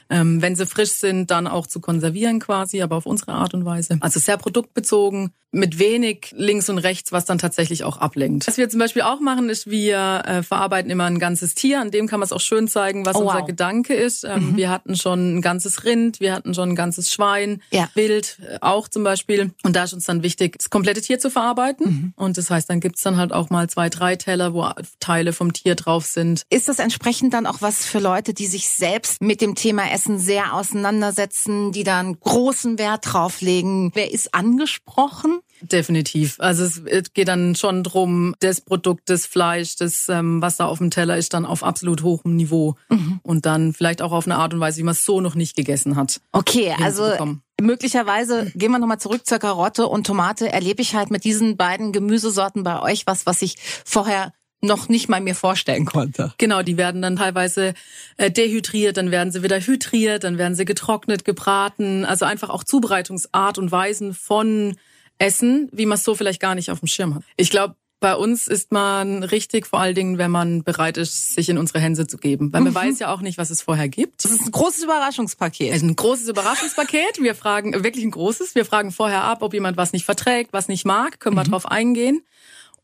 ähm, 0.09 0.41
wenn 0.41 0.55
sie 0.55 0.67
frisch 0.67 0.93
sind, 0.93 1.31
dann 1.31 1.47
auch 1.47 1.67
zu 1.67 1.81
konservieren 1.81 2.39
quasi, 2.39 2.83
aber 2.83 2.97
auf 2.97 3.07
unsere 3.07 3.33
Art 3.33 3.55
und 3.55 3.65
Weise. 3.65 3.99
Also 4.01 4.21
sehr 4.21 4.37
produktbezogen, 4.37 5.33
mit 5.57 5.79
wenig 5.79 6.35
links 6.37 6.69
und 6.69 6.79
rechts, 6.79 7.13
was 7.13 7.25
dann 7.25 7.39
tatsächlich 7.39 7.83
auch 7.83 7.97
ablenkt. 7.97 8.47
Was 8.47 8.59
wir 8.59 8.69
zum 8.69 8.79
Beispiel 8.79 9.03
auch 9.03 9.21
machen, 9.21 9.49
ist, 9.49 9.71
wir 9.71 10.23
äh, 10.27 10.43
verarbeiten 10.43 10.91
immer 10.91 11.05
ein 11.05 11.19
ganzes 11.19 11.55
Tier, 11.55 11.81
an 11.81 11.91
dem 11.91 12.07
kann 12.07 12.21
man 12.21 12.27
es 12.27 12.33
auch 12.33 12.41
schön 12.41 12.69
zeigen, 12.69 13.07
was 13.07 13.17
oh, 13.17 13.21
unser 13.21 13.41
wow. 13.41 13.47
Gedanke 13.47 13.95
ist. 13.95 14.25
Ähm, 14.25 14.53
mhm. 14.53 14.57
Wir 14.57 14.71
hatten 14.71 14.97
schon 14.97 15.37
ein 15.37 15.43
ganzes 15.43 15.85
Rind, 15.85 16.21
wir 16.21 16.35
hatten 16.35 16.55
schon 16.55 16.71
ein 16.71 16.77
ganzes 16.77 17.11
Schwein, 17.11 17.63
ja. 17.71 17.89
Wild 17.95 18.39
äh, 18.43 18.59
auch 18.61 18.89
zum 18.89 19.03
Beispiel. 19.03 19.53
Und 19.63 19.75
da 19.75 19.85
ist 19.85 19.95
uns 19.95 20.05
dann 20.05 20.23
wichtig, 20.23 20.59
das 20.59 20.71
komplette 20.71 21.01
Tier 21.01 21.19
zu 21.19 21.31
verarbeiten. 21.31 21.87
Mhm. 21.87 22.13
Und 22.17 22.37
das 22.37 22.51
heißt, 22.51 22.69
dann 22.69 22.81
gibt's 22.81 23.03
dann 23.03 23.17
halt 23.17 23.33
auch 23.33 23.49
mal 23.49 23.69
zwei, 23.71 23.89
drei 23.89 24.17
Teller, 24.17 24.53
wo 24.53 24.69
Teile 25.01 25.33
vom 25.33 25.53
Tier 25.53 25.75
drauf 25.75 26.05
sind. 26.05 26.43
Ist 26.51 26.69
das 26.69 26.79
entsprechend 26.79 27.33
dann 27.33 27.47
auch 27.47 27.63
was 27.63 27.87
für 27.87 27.99
Leute, 27.99 28.35
die 28.35 28.47
sich 28.47 28.69
selbst 28.69 29.23
mit 29.23 29.41
dem 29.41 29.55
Thema 29.55 29.91
Essen 29.91 30.19
sehr 30.19 30.53
auseinandersetzen, 30.53 31.73
die 31.73 31.85
da 31.85 31.99
einen 31.99 32.21
großen 32.21 32.79
Wert 32.79 33.13
drauf 33.13 33.41
legen? 33.41 33.91
Wer 33.95 34.13
ist 34.13 34.35
angesprochen? 34.35 35.41
Definitiv. 35.61 36.37
Also 36.39 36.65
es 36.65 37.13
geht 37.13 37.29
dann 37.29 37.55
schon 37.55 37.83
drum, 37.83 38.35
das 38.41 38.61
Produkt, 38.61 39.09
das 39.09 39.27
Fleisch, 39.27 39.77
das, 39.77 40.09
ähm, 40.09 40.43
was 40.43 40.57
da 40.57 40.67
auf 40.67 40.79
dem 40.79 40.91
Teller 40.91 41.17
ist, 41.17 41.35
dann 41.35 41.47
auf 41.47 41.63
absolut 41.63 42.03
hohem 42.03 42.37
Niveau. 42.37 42.77
Mhm. 42.89 43.21
Und 43.23 43.47
dann 43.47 43.73
vielleicht 43.73 44.03
auch 44.03 44.13
auf 44.13 44.27
eine 44.27 44.37
Art 44.37 44.55
und 44.55 44.61
Weise, 44.61 44.79
wie 44.79 44.85
man 44.85 44.93
es 44.93 45.05
so 45.05 45.21
noch 45.21 45.35
nicht 45.35 45.57
gegessen 45.57 45.97
hat. 45.97 46.21
Okay, 46.33 46.75
also 46.83 47.13
möglicherweise 47.61 48.51
gehen 48.55 48.71
wir 48.71 48.79
nochmal 48.79 49.01
zurück 49.01 49.27
zur 49.27 49.39
Karotte 49.39 49.87
und 49.87 50.07
Tomate. 50.07 50.53
Erlebe 50.53 50.83
ich 50.83 50.95
halt 50.95 51.11
mit 51.11 51.25
diesen 51.25 51.57
beiden 51.57 51.93
Gemüsesorten 51.93 52.63
bei 52.63 52.81
euch 52.83 53.07
was, 53.07 53.27
was 53.27 53.43
ich 53.43 53.57
vorher 53.85 54.33
noch 54.63 54.89
nicht 54.89 55.09
mal 55.09 55.21
mir 55.21 55.35
vorstellen 55.35 55.85
konnte. 55.85 56.33
Genau, 56.39 56.63
die 56.63 56.77
werden 56.77 57.03
dann 57.03 57.17
teilweise 57.17 57.75
äh, 58.17 58.31
dehydriert, 58.31 58.97
dann 58.97 59.11
werden 59.11 59.31
sie 59.31 59.43
wieder 59.43 59.61
hydriert, 59.61 60.25
dann 60.25 60.39
werden 60.39 60.55
sie 60.55 60.65
getrocknet, 60.65 61.25
gebraten. 61.25 62.05
Also 62.05 62.25
einfach 62.25 62.49
auch 62.51 62.65
Zubereitungsart 62.65 63.59
und 63.59 63.71
Weisen 63.71 64.15
von 64.15 64.77
Essen, 65.19 65.69
wie 65.73 65.87
man 65.87 65.97
es 65.97 66.05
so 66.05 66.15
vielleicht 66.15 66.41
gar 66.41 66.55
nicht 66.55 66.71
auf 66.71 66.81
dem 66.81 66.89
Schirm 66.89 67.15
hat. 67.15 67.23
Ich 67.37 67.51
glaube, 67.51 67.77
bei 67.99 68.15
uns 68.15 68.47
ist 68.47 68.73
man 68.73 69.23
richtig, 69.23 69.67
vor 69.67 69.81
allen 69.81 69.95
Dingen, 69.95 70.19
wenn 70.19 70.31
man 70.31 70.63
bereit 70.63 70.99
ist, 70.99 71.35
sich 71.35 71.49
in 71.49 71.57
unsere 71.57 71.81
Hände 71.81 72.07
zu 72.07 72.19
geben. 72.19 72.53
Weil 72.53 72.61
man 72.61 72.73
mhm. 72.73 72.77
weiß 72.77 72.99
ja 72.99 73.13
auch 73.13 73.23
nicht, 73.23 73.39
was 73.39 73.51
es 73.51 73.63
vorher 73.63 73.89
gibt. 73.89 74.23
Das 74.25 74.31
ist 74.31 74.43
ein 74.43 74.51
großes 74.51 74.85
Überraschungspaket. 74.85 75.75
Ist 75.75 75.83
ein 75.83 75.97
großes 75.97 76.29
Überraschungspaket. 76.29 77.23
Wir 77.23 77.35
fragen, 77.35 77.73
wirklich 77.85 78.05
ein 78.05 78.11
großes. 78.11 78.55
Wir 78.55 78.67
fragen 78.67 78.93
vorher 78.93 79.25
ab, 79.25 79.43
ob 79.43 79.55
jemand 79.55 79.77
was 79.77 79.93
nicht 79.93 80.05
verträgt, 80.05 80.53
was 80.53 80.69
nicht 80.69 80.85
mag. 80.85 81.21
Können 81.21 81.37
wir 81.37 81.45
mhm. 81.45 81.51
drauf 81.51 81.67
eingehen. 81.67 82.23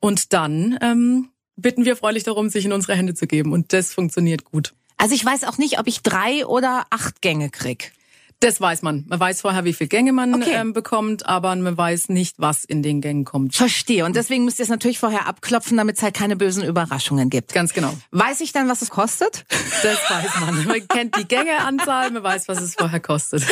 Und 0.00 0.32
dann 0.32 0.78
ähm, 0.80 1.28
bitten 1.56 1.84
wir 1.84 1.96
freundlich 1.96 2.24
darum, 2.24 2.48
sich 2.48 2.64
in 2.64 2.72
unsere 2.72 2.96
Hände 2.96 3.14
zu 3.14 3.26
geben. 3.26 3.52
Und 3.52 3.72
das 3.74 3.92
funktioniert 3.92 4.44
gut. 4.44 4.72
Also 4.96 5.14
ich 5.14 5.24
weiß 5.24 5.44
auch 5.44 5.58
nicht, 5.58 5.78
ob 5.78 5.86
ich 5.86 6.02
drei 6.02 6.46
oder 6.46 6.86
acht 6.90 7.20
Gänge 7.20 7.50
krieg. 7.50 7.92
Das 8.42 8.60
weiß 8.60 8.82
man. 8.82 9.04
Man 9.08 9.20
weiß 9.20 9.42
vorher, 9.42 9.64
wie 9.64 9.72
viel 9.72 9.86
Gänge 9.86 10.12
man 10.12 10.34
okay. 10.34 10.50
ähm, 10.54 10.72
bekommt, 10.72 11.26
aber 11.26 11.54
man 11.54 11.76
weiß 11.76 12.08
nicht, 12.08 12.40
was 12.40 12.64
in 12.64 12.82
den 12.82 13.00
Gängen 13.00 13.24
kommt. 13.24 13.54
Verstehe. 13.54 14.04
Und 14.04 14.16
deswegen 14.16 14.44
müsst 14.44 14.58
ihr 14.58 14.64
es 14.64 14.68
natürlich 14.68 14.98
vorher 14.98 15.28
abklopfen, 15.28 15.76
damit 15.76 15.98
es 15.98 16.02
halt 16.02 16.14
keine 16.14 16.34
bösen 16.34 16.64
Überraschungen 16.64 17.30
gibt. 17.30 17.54
Ganz 17.54 17.72
genau. 17.72 17.96
Weiß 18.10 18.40
ich 18.40 18.50
dann, 18.50 18.68
was 18.68 18.82
es 18.82 18.90
kostet? 18.90 19.44
Das 19.48 19.98
weiß 20.10 20.40
man. 20.40 20.64
Man 20.66 20.88
kennt 20.88 21.16
die 21.16 21.24
Gängeanzahl, 21.24 22.10
man 22.10 22.24
weiß, 22.24 22.48
was 22.48 22.60
es 22.60 22.74
vorher 22.74 22.98
kostet. 22.98 23.44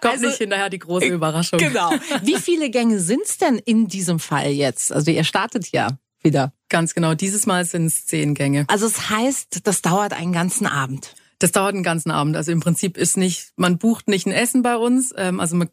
Kommt 0.00 0.14
also, 0.14 0.26
nicht 0.26 0.38
hinterher 0.38 0.70
die 0.70 0.78
große 0.78 1.08
Überraschung. 1.08 1.58
Genau. 1.58 1.90
Wie 2.22 2.36
viele 2.36 2.70
Gänge 2.70 3.00
sind's 3.00 3.38
denn 3.38 3.58
in 3.58 3.88
diesem 3.88 4.20
Fall 4.20 4.50
jetzt? 4.50 4.92
Also 4.92 5.10
ihr 5.10 5.24
startet 5.24 5.72
ja. 5.72 5.98
wieder. 6.22 6.52
Ganz 6.68 6.94
genau. 6.94 7.14
Dieses 7.14 7.46
Mal 7.46 7.64
sind 7.64 7.86
es 7.86 8.06
zehn 8.06 8.34
Gänge. 8.34 8.66
Also 8.68 8.86
es 8.86 9.10
heißt, 9.10 9.62
das 9.64 9.82
dauert 9.82 10.12
einen 10.12 10.32
ganzen 10.32 10.68
Abend. 10.68 11.12
Das 11.42 11.50
dauert 11.50 11.74
einen 11.74 11.82
ganzen 11.82 12.12
Abend. 12.12 12.36
Also 12.36 12.52
im 12.52 12.60
Prinzip 12.60 12.96
ist 12.96 13.16
nicht, 13.16 13.48
man 13.56 13.76
bucht 13.76 14.06
nicht 14.06 14.26
ein 14.26 14.32
Essen 14.32 14.62
bei 14.62 14.76
uns. 14.76 15.12
Ähm, 15.16 15.40
also 15.40 15.56
man, 15.56 15.68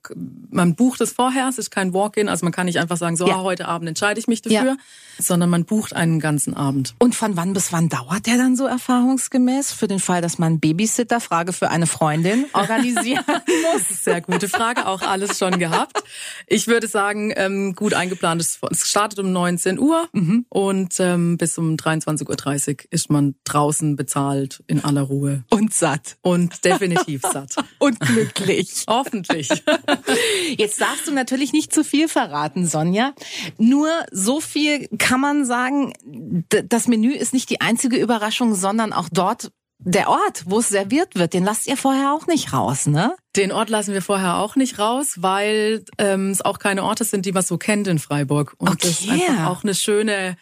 man 0.49 0.73
bucht 0.73 0.99
es 0.99 1.11
vorher, 1.11 1.47
es 1.47 1.59
ist 1.59 1.69
kein 1.69 1.93
Walk-in. 1.93 2.27
Also 2.27 2.43
man 2.43 2.51
kann 2.51 2.65
nicht 2.65 2.79
einfach 2.79 2.97
sagen, 2.97 3.15
so 3.15 3.27
ja. 3.27 3.43
heute 3.43 3.67
Abend 3.67 3.87
entscheide 3.87 4.19
ich 4.19 4.27
mich 4.27 4.41
dafür, 4.41 4.57
ja. 4.57 4.77
sondern 5.19 5.51
man 5.51 5.65
bucht 5.65 5.95
einen 5.95 6.19
ganzen 6.19 6.55
Abend. 6.55 6.95
Und 6.97 7.13
von 7.13 7.37
wann 7.37 7.53
bis 7.53 7.71
wann 7.71 7.87
dauert 7.87 8.25
der 8.25 8.37
dann 8.37 8.55
so 8.55 8.65
erfahrungsgemäß? 8.65 9.71
Für 9.71 9.87
den 9.87 9.99
Fall, 9.99 10.23
dass 10.23 10.39
man 10.39 10.59
Babysitter, 10.59 11.19
Frage 11.19 11.53
für 11.53 11.69
eine 11.69 11.85
Freundin, 11.85 12.45
organisieren 12.53 13.23
muss? 13.27 14.03
Sehr 14.03 14.21
gute 14.21 14.49
Frage, 14.49 14.87
auch 14.87 15.03
alles 15.03 15.37
schon 15.37 15.59
gehabt. 15.59 16.01
Ich 16.47 16.65
würde 16.65 16.87
sagen, 16.87 17.31
ähm, 17.35 17.75
gut 17.75 17.93
eingeplant 17.93 18.41
ist, 18.41 18.59
es 18.71 18.87
startet 18.87 19.19
um 19.19 19.31
19 19.31 19.77
Uhr 19.77 20.07
mhm. 20.13 20.45
und 20.49 20.95
ähm, 20.99 21.37
bis 21.37 21.59
um 21.59 21.75
23.30 21.75 22.69
Uhr 22.69 22.85
ist 22.89 23.11
man 23.11 23.35
draußen 23.43 23.95
bezahlt 23.95 24.63
in 24.65 24.83
aller 24.83 25.03
Ruhe. 25.03 25.43
Und 25.51 25.58
und 25.59 25.73
satt. 25.73 26.17
Und 26.21 26.63
definitiv 26.63 27.21
satt. 27.21 27.55
und 27.79 27.99
glücklich. 27.99 28.85
Hoffentlich. 28.87 29.49
Jetzt 30.57 30.79
darfst 30.81 31.07
du 31.07 31.11
natürlich 31.11 31.53
nicht 31.53 31.73
zu 31.73 31.83
viel 31.83 32.07
verraten, 32.07 32.65
Sonja. 32.65 33.13
Nur 33.57 33.89
so 34.11 34.39
viel 34.39 34.87
kann 34.97 35.19
man 35.19 35.45
sagen, 35.45 35.93
das 36.47 36.87
Menü 36.87 37.11
ist 37.11 37.33
nicht 37.33 37.49
die 37.49 37.61
einzige 37.61 37.97
Überraschung, 37.97 38.55
sondern 38.55 38.93
auch 38.93 39.09
dort 39.11 39.51
der 39.81 40.09
Ort, 40.09 40.43
wo 40.45 40.59
es 40.59 40.67
serviert 40.67 41.15
wird, 41.15 41.33
den 41.33 41.45
lasst 41.45 41.65
ihr 41.67 41.77
vorher 41.77 42.13
auch 42.13 42.27
nicht 42.27 42.51
raus, 42.51 42.85
ne? 42.85 43.15
Den 43.37 43.53
Ort 43.53 43.69
lassen 43.69 43.93
wir 43.93 44.01
vorher 44.01 44.37
auch 44.37 44.57
nicht 44.57 44.77
raus, 44.77 45.13
weil 45.17 45.85
ähm, 45.97 46.31
es 46.31 46.41
auch 46.41 46.59
keine 46.59 46.83
Orte 46.83 47.05
sind, 47.05 47.25
die 47.25 47.31
man 47.31 47.43
so 47.43 47.57
kennt 47.57 47.87
in 47.87 47.97
Freiburg. 47.97 48.55
Und 48.57 48.69
okay. 48.69 48.77
das 48.81 48.99
ist 48.99 49.09
einfach 49.09 49.47
auch 49.47 49.63
eine 49.63 49.73
schöne 49.73 50.35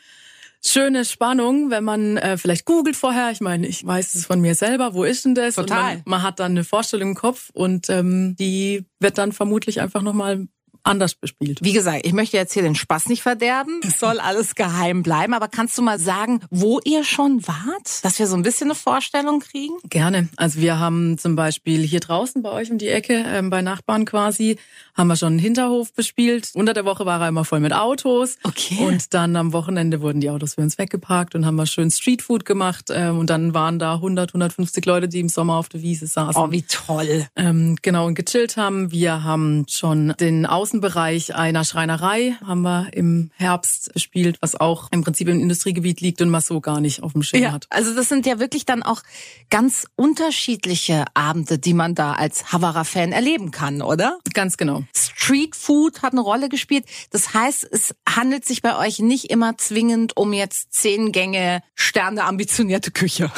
schöne 0.65 1.05
Spannung, 1.05 1.69
wenn 1.69 1.83
man 1.83 2.17
äh, 2.17 2.37
vielleicht 2.37 2.65
googelt 2.65 2.95
vorher. 2.95 3.31
Ich 3.31 3.41
meine, 3.41 3.67
ich 3.67 3.85
weiß 3.85 4.15
es 4.15 4.25
von 4.25 4.41
mir 4.41 4.55
selber, 4.55 4.93
wo 4.93 5.03
ist 5.03 5.25
denn 5.25 5.35
das? 5.35 5.55
Total. 5.55 5.95
Man, 5.95 6.03
man, 6.05 6.23
hat 6.23 6.39
dann 6.39 6.51
eine 6.51 6.63
Vorstellung 6.63 7.09
im 7.09 7.15
Kopf 7.15 7.49
und 7.53 7.89
ähm, 7.89 8.35
die 8.37 8.85
wird 8.99 9.17
dann 9.17 9.31
vermutlich 9.31 9.81
einfach 9.81 10.01
nochmal 10.01 10.47
anders 10.83 11.15
bespielt. 11.15 11.59
Wie 11.61 11.73
gesagt, 11.73 12.05
ich 12.05 12.13
möchte 12.13 12.37
jetzt 12.37 12.53
hier 12.53 12.63
den 12.63 12.75
Spaß 12.75 13.07
nicht 13.07 13.21
verderben. 13.21 13.81
Es 13.87 13.99
soll 13.99 14.19
alles 14.19 14.53
geheim 14.55 15.01
bleiben. 15.01 15.33
Aber 15.33 15.47
kannst 15.47 15.77
du 15.77 15.81
mal 15.81 15.97
sagen, 15.97 16.41
wo 16.49 16.79
ihr 16.83 17.03
schon 17.03 17.47
wart? 17.47 18.03
Dass 18.03 18.19
wir 18.19 18.27
so 18.27 18.35
ein 18.35 18.43
bisschen 18.43 18.67
eine 18.67 18.75
Vorstellung 18.75 19.39
kriegen? 19.39 19.75
Gerne. 19.89 20.27
Also 20.35 20.59
wir 20.59 20.77
haben 20.77 21.17
zum 21.17 21.35
Beispiel 21.35 21.81
hier 21.81 21.99
draußen 21.99 22.41
bei 22.41 22.51
euch 22.51 22.69
um 22.69 22.77
die 22.77 22.89
Ecke, 22.89 23.23
ähm, 23.27 23.49
bei 23.49 23.61
Nachbarn 23.61 24.05
quasi, 24.05 24.57
haben 24.93 25.07
wir 25.07 25.15
schon 25.15 25.33
einen 25.33 25.39
Hinterhof 25.39 25.93
bespielt. 25.93 26.51
Unter 26.53 26.73
der 26.73 26.85
Woche 26.85 27.05
war 27.05 27.21
er 27.21 27.29
immer 27.29 27.45
voll 27.45 27.59
mit 27.59 27.73
Autos. 27.73 28.37
Okay. 28.43 28.85
Und 28.85 29.13
dann 29.13 29.35
am 29.35 29.53
Wochenende 29.53 30.01
wurden 30.01 30.21
die 30.21 30.29
Autos 30.29 30.55
für 30.55 30.61
uns 30.61 30.77
weggeparkt 30.77 31.33
und 31.35 31.45
haben 31.45 31.55
wir 31.55 31.65
schön 31.65 31.89
Streetfood 31.89 32.45
gemacht. 32.45 32.89
Ähm, 32.89 33.19
und 33.19 33.29
dann 33.29 33.53
waren 33.53 33.79
da 33.79 33.95
100, 33.95 34.29
150 34.31 34.85
Leute, 34.85 35.07
die 35.07 35.19
im 35.19 35.29
Sommer 35.29 35.55
auf 35.55 35.69
der 35.69 35.81
Wiese 35.81 36.07
saßen. 36.07 36.41
Oh, 36.41 36.51
wie 36.51 36.63
toll. 36.63 37.27
Ähm, 37.35 37.77
genau, 37.81 38.05
und 38.05 38.15
gechillt 38.15 38.57
haben. 38.57 38.91
Wir 38.91 39.23
haben 39.23 39.65
schon 39.69 40.13
den 40.19 40.45
Außenbereich 40.67 41.33
einer 41.33 41.63
Schreinerei, 41.63 42.35
haben 42.45 42.63
wir 42.63 42.89
im 42.91 43.31
Herbst 43.37 43.93
bespielt, 43.93 44.37
was 44.41 44.55
auch 44.55 44.91
im 44.91 45.01
Prinzip 45.01 45.29
im 45.29 45.39
Industriegebiet 45.39 46.01
liegt 46.01 46.21
und 46.21 46.29
man 46.29 46.41
so 46.41 46.59
gar 46.59 46.81
nicht 46.81 47.03
auf 47.03 47.13
dem 47.13 47.23
Schirm 47.23 47.41
ja, 47.41 47.53
hat. 47.53 47.67
Also 47.69 47.95
das 47.95 48.09
sind 48.09 48.25
ja 48.25 48.37
wirklich 48.37 48.65
dann 48.65 48.83
auch 48.83 49.01
ganz 49.49 49.87
unterschiedliche 49.95 51.05
Abende, 51.13 51.57
die 51.57 51.73
man 51.73 51.95
da 51.95 52.11
als 52.11 52.51
Havara-Fan 52.51 53.13
erleben 53.13 53.51
kann, 53.51 53.81
oder? 53.81 54.19
Ganz 54.33 54.57
genau. 54.57 54.83
Street 54.93 55.55
Food 55.55 56.01
hat 56.01 56.11
eine 56.11 56.19
Rolle 56.19 56.49
gespielt. 56.49 56.83
Das 57.11 57.33
heißt, 57.33 57.65
es 57.71 57.95
handelt 58.05 58.43
sich 58.43 58.61
bei 58.61 58.77
euch 58.77 58.99
nicht 58.99 59.29
immer 59.29 59.57
zwingend 59.57 60.17
um 60.17 60.33
jetzt 60.33 60.73
zehn 60.73 61.13
Gänge 61.13 61.63
Sterne 61.75 62.25
ambitionierte 62.25 62.91
Küche. 62.91 63.31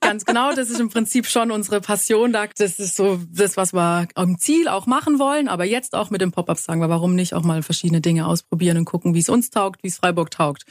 Ganz 0.00 0.24
genau, 0.24 0.52
das 0.54 0.70
ist 0.70 0.80
im 0.80 0.88
Prinzip 0.88 1.26
schon 1.26 1.50
unsere 1.50 1.80
Passion. 1.80 2.32
Das 2.32 2.78
ist 2.78 2.96
so 2.96 3.20
das, 3.30 3.56
was 3.56 3.72
wir 3.72 4.08
am 4.14 4.38
Ziel 4.38 4.68
auch 4.68 4.86
machen 4.86 5.18
wollen. 5.18 5.48
Aber 5.48 5.64
jetzt 5.64 5.94
auch 5.94 6.10
mit 6.10 6.20
dem 6.20 6.32
Pop-Up 6.32 6.58
sagen 6.58 6.80
wir, 6.80 6.88
warum 6.88 7.14
nicht 7.14 7.34
auch 7.34 7.42
mal 7.42 7.62
verschiedene 7.62 8.00
Dinge 8.00 8.26
ausprobieren 8.26 8.78
und 8.78 8.84
gucken, 8.84 9.14
wie 9.14 9.20
es 9.20 9.28
uns 9.28 9.50
taugt, 9.50 9.82
wie 9.82 9.88
es 9.88 9.98
Freiburg 9.98 10.30
taugt 10.30 10.64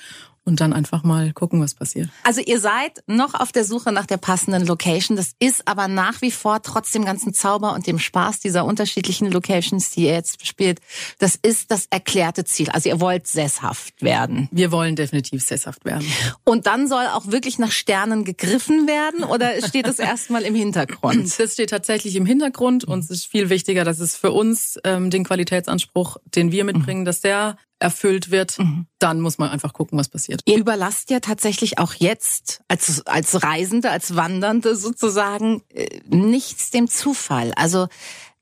und 0.43 0.59
dann 0.59 0.73
einfach 0.73 1.03
mal 1.03 1.33
gucken, 1.33 1.61
was 1.61 1.75
passiert. 1.75 2.09
Also 2.23 2.41
ihr 2.41 2.59
seid 2.59 3.03
noch 3.05 3.35
auf 3.35 3.51
der 3.51 3.63
Suche 3.63 3.91
nach 3.91 4.05
der 4.05 4.17
passenden 4.17 4.65
Location. 4.65 5.15
Das 5.15 5.33
ist 5.39 5.67
aber 5.67 5.87
nach 5.87 6.21
wie 6.21 6.31
vor 6.31 6.61
trotz 6.61 6.91
dem 6.91 7.05
ganzen 7.05 7.33
Zauber 7.33 7.73
und 7.73 7.85
dem 7.85 7.99
Spaß 7.99 8.39
dieser 8.39 8.65
unterschiedlichen 8.65 9.31
Locations, 9.31 9.91
die 9.91 10.05
ihr 10.05 10.13
jetzt 10.13 10.45
spielt, 10.45 10.79
das 11.19 11.35
ist 11.35 11.69
das 11.69 11.85
erklärte 11.89 12.43
Ziel. 12.43 12.69
Also 12.69 12.89
ihr 12.89 12.99
wollt 12.99 13.27
sesshaft 13.27 14.01
werden. 14.01 14.49
Wir 14.51 14.71
wollen 14.71 14.95
definitiv 14.95 15.43
sesshaft 15.43 15.85
werden. 15.85 16.07
Und 16.43 16.65
dann 16.65 16.87
soll 16.87 17.05
auch 17.05 17.27
wirklich 17.27 17.59
nach 17.59 17.71
Sternen 17.71 18.23
gegriffen 18.23 18.87
werden 18.87 19.23
oder 19.23 19.61
steht 19.67 19.85
das 19.85 19.99
erstmal 19.99 20.43
im 20.43 20.55
Hintergrund? 20.55 21.31
Das 21.41 21.53
steht 21.53 21.71
tatsächlich 21.71 22.15
im 22.15 22.25
Hintergrund. 22.25 22.83
Uns 22.83 23.09
ist 23.09 23.25
viel 23.25 23.49
wichtiger, 23.49 23.83
dass 23.83 23.99
es 23.99 24.15
für 24.15 24.31
uns 24.31 24.79
ähm, 24.83 25.09
den 25.09 25.23
Qualitätsanspruch, 25.23 26.17
den 26.25 26.51
wir 26.51 26.63
mitbringen, 26.63 27.03
dass 27.03 27.21
der 27.21 27.57
erfüllt 27.81 28.31
wird, 28.31 28.59
mhm. 28.59 28.85
dann 28.99 29.21
muss 29.21 29.37
man 29.37 29.49
einfach 29.49 29.73
gucken, 29.73 29.97
was 29.97 30.09
passiert. 30.09 30.41
Ihr 30.45 30.57
überlasst 30.57 31.09
ja 31.09 31.19
tatsächlich 31.19 31.79
auch 31.79 31.93
jetzt 31.93 32.61
als, 32.67 33.05
als 33.07 33.43
Reisende, 33.43 33.89
als 33.91 34.15
Wandernde 34.15 34.75
sozusagen 34.75 35.63
äh, 35.73 35.87
nichts 36.07 36.71
dem 36.71 36.87
Zufall. 36.87 37.53
Also 37.55 37.87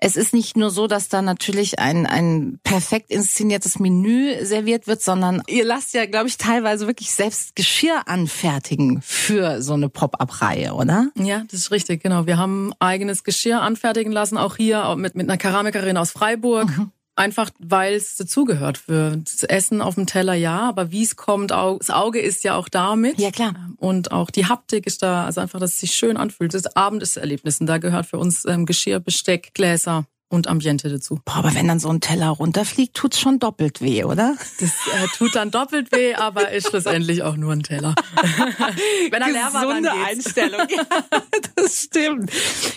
es 0.01 0.15
ist 0.15 0.33
nicht 0.33 0.55
nur 0.55 0.69
so, 0.69 0.87
dass 0.87 1.09
da 1.09 1.21
natürlich 1.21 1.79
ein, 1.79 2.05
ein 2.05 2.59
perfekt 2.63 3.11
inszeniertes 3.11 3.79
Menü 3.79 4.45
serviert 4.45 4.87
wird, 4.87 5.01
sondern 5.01 5.43
ihr 5.47 5.65
lasst 5.65 5.93
ja, 5.93 6.05
glaube 6.05 6.29
ich, 6.29 6.37
teilweise 6.37 6.87
wirklich 6.87 7.11
selbst 7.11 7.55
Geschirr 7.55 8.07
anfertigen 8.07 9.01
für 9.01 9.61
so 9.61 9.73
eine 9.73 9.89
Pop-up-Reihe, 9.89 10.73
oder? 10.73 11.09
Ja, 11.17 11.43
das 11.51 11.59
ist 11.59 11.71
richtig, 11.71 12.01
genau. 12.01 12.25
Wir 12.25 12.37
haben 12.37 12.71
eigenes 12.79 13.25
Geschirr 13.25 13.61
anfertigen 13.61 14.13
lassen, 14.13 14.37
auch 14.37 14.55
hier 14.55 14.95
mit, 14.95 15.15
mit 15.15 15.29
einer 15.29 15.37
Keramikerin 15.37 15.97
aus 15.97 16.11
Freiburg. 16.11 16.69
Mhm. 16.69 16.91
Einfach 17.19 17.49
weil 17.59 17.95
es 17.95 18.15
dazugehört. 18.15 18.77
Für 18.77 19.17
das 19.17 19.43
Essen 19.43 19.81
auf 19.81 19.95
dem 19.95 20.05
Teller 20.05 20.35
ja, 20.35 20.61
aber 20.61 20.89
wie 20.91 21.03
es 21.03 21.17
kommt, 21.17 21.51
das 21.51 21.89
Auge 21.89 22.19
ist 22.19 22.45
ja 22.45 22.55
auch 22.55 22.69
da 22.69 22.95
mit. 22.95 23.19
Ja, 23.19 23.29
klar. 23.29 23.55
Und 23.75 24.13
auch 24.13 24.29
die 24.29 24.45
Haptik 24.45 24.87
ist 24.87 25.03
da, 25.03 25.25
also 25.25 25.41
einfach, 25.41 25.59
dass 25.59 25.73
es 25.73 25.79
sich 25.79 25.91
schön 25.91 26.15
anfühlt. 26.15 26.53
Das 26.53 26.77
Abendeserlebnis. 26.77 27.59
Und 27.59 27.67
da 27.67 27.77
gehört 27.77 28.05
für 28.05 28.17
uns 28.17 28.45
ähm, 28.45 28.65
Geschirr, 28.65 29.01
Besteck, 29.01 29.53
Gläser, 29.53 30.05
und 30.29 30.47
Ambiente 30.47 30.89
dazu. 30.89 31.19
Boah, 31.25 31.37
aber 31.37 31.55
wenn 31.55 31.67
dann 31.67 31.79
so 31.79 31.89
ein 31.89 32.01
Teller 32.01 32.29
runterfliegt, 32.29 32.95
tut's 32.95 33.19
schon 33.19 33.39
doppelt 33.39 33.81
weh, 33.81 34.03
oder? 34.03 34.35
Das 34.59 34.69
äh, 34.69 35.07
tut 35.17 35.35
dann 35.35 35.51
doppelt 35.51 35.91
weh, 35.91 36.13
aber 36.13 36.51
ist 36.51 36.69
schlussendlich 36.69 37.23
auch 37.23 37.35
nur 37.35 37.51
ein 37.51 37.63
Teller. 37.63 37.95
wenn 39.11 39.21
er 39.21 39.31
leer 39.31 39.49
war, 39.51 39.65
Gesunde 39.65 39.91
Einstellung. 39.91 40.67
ja, 40.69 40.83
das 41.55 41.83
stimmt. 41.83 42.31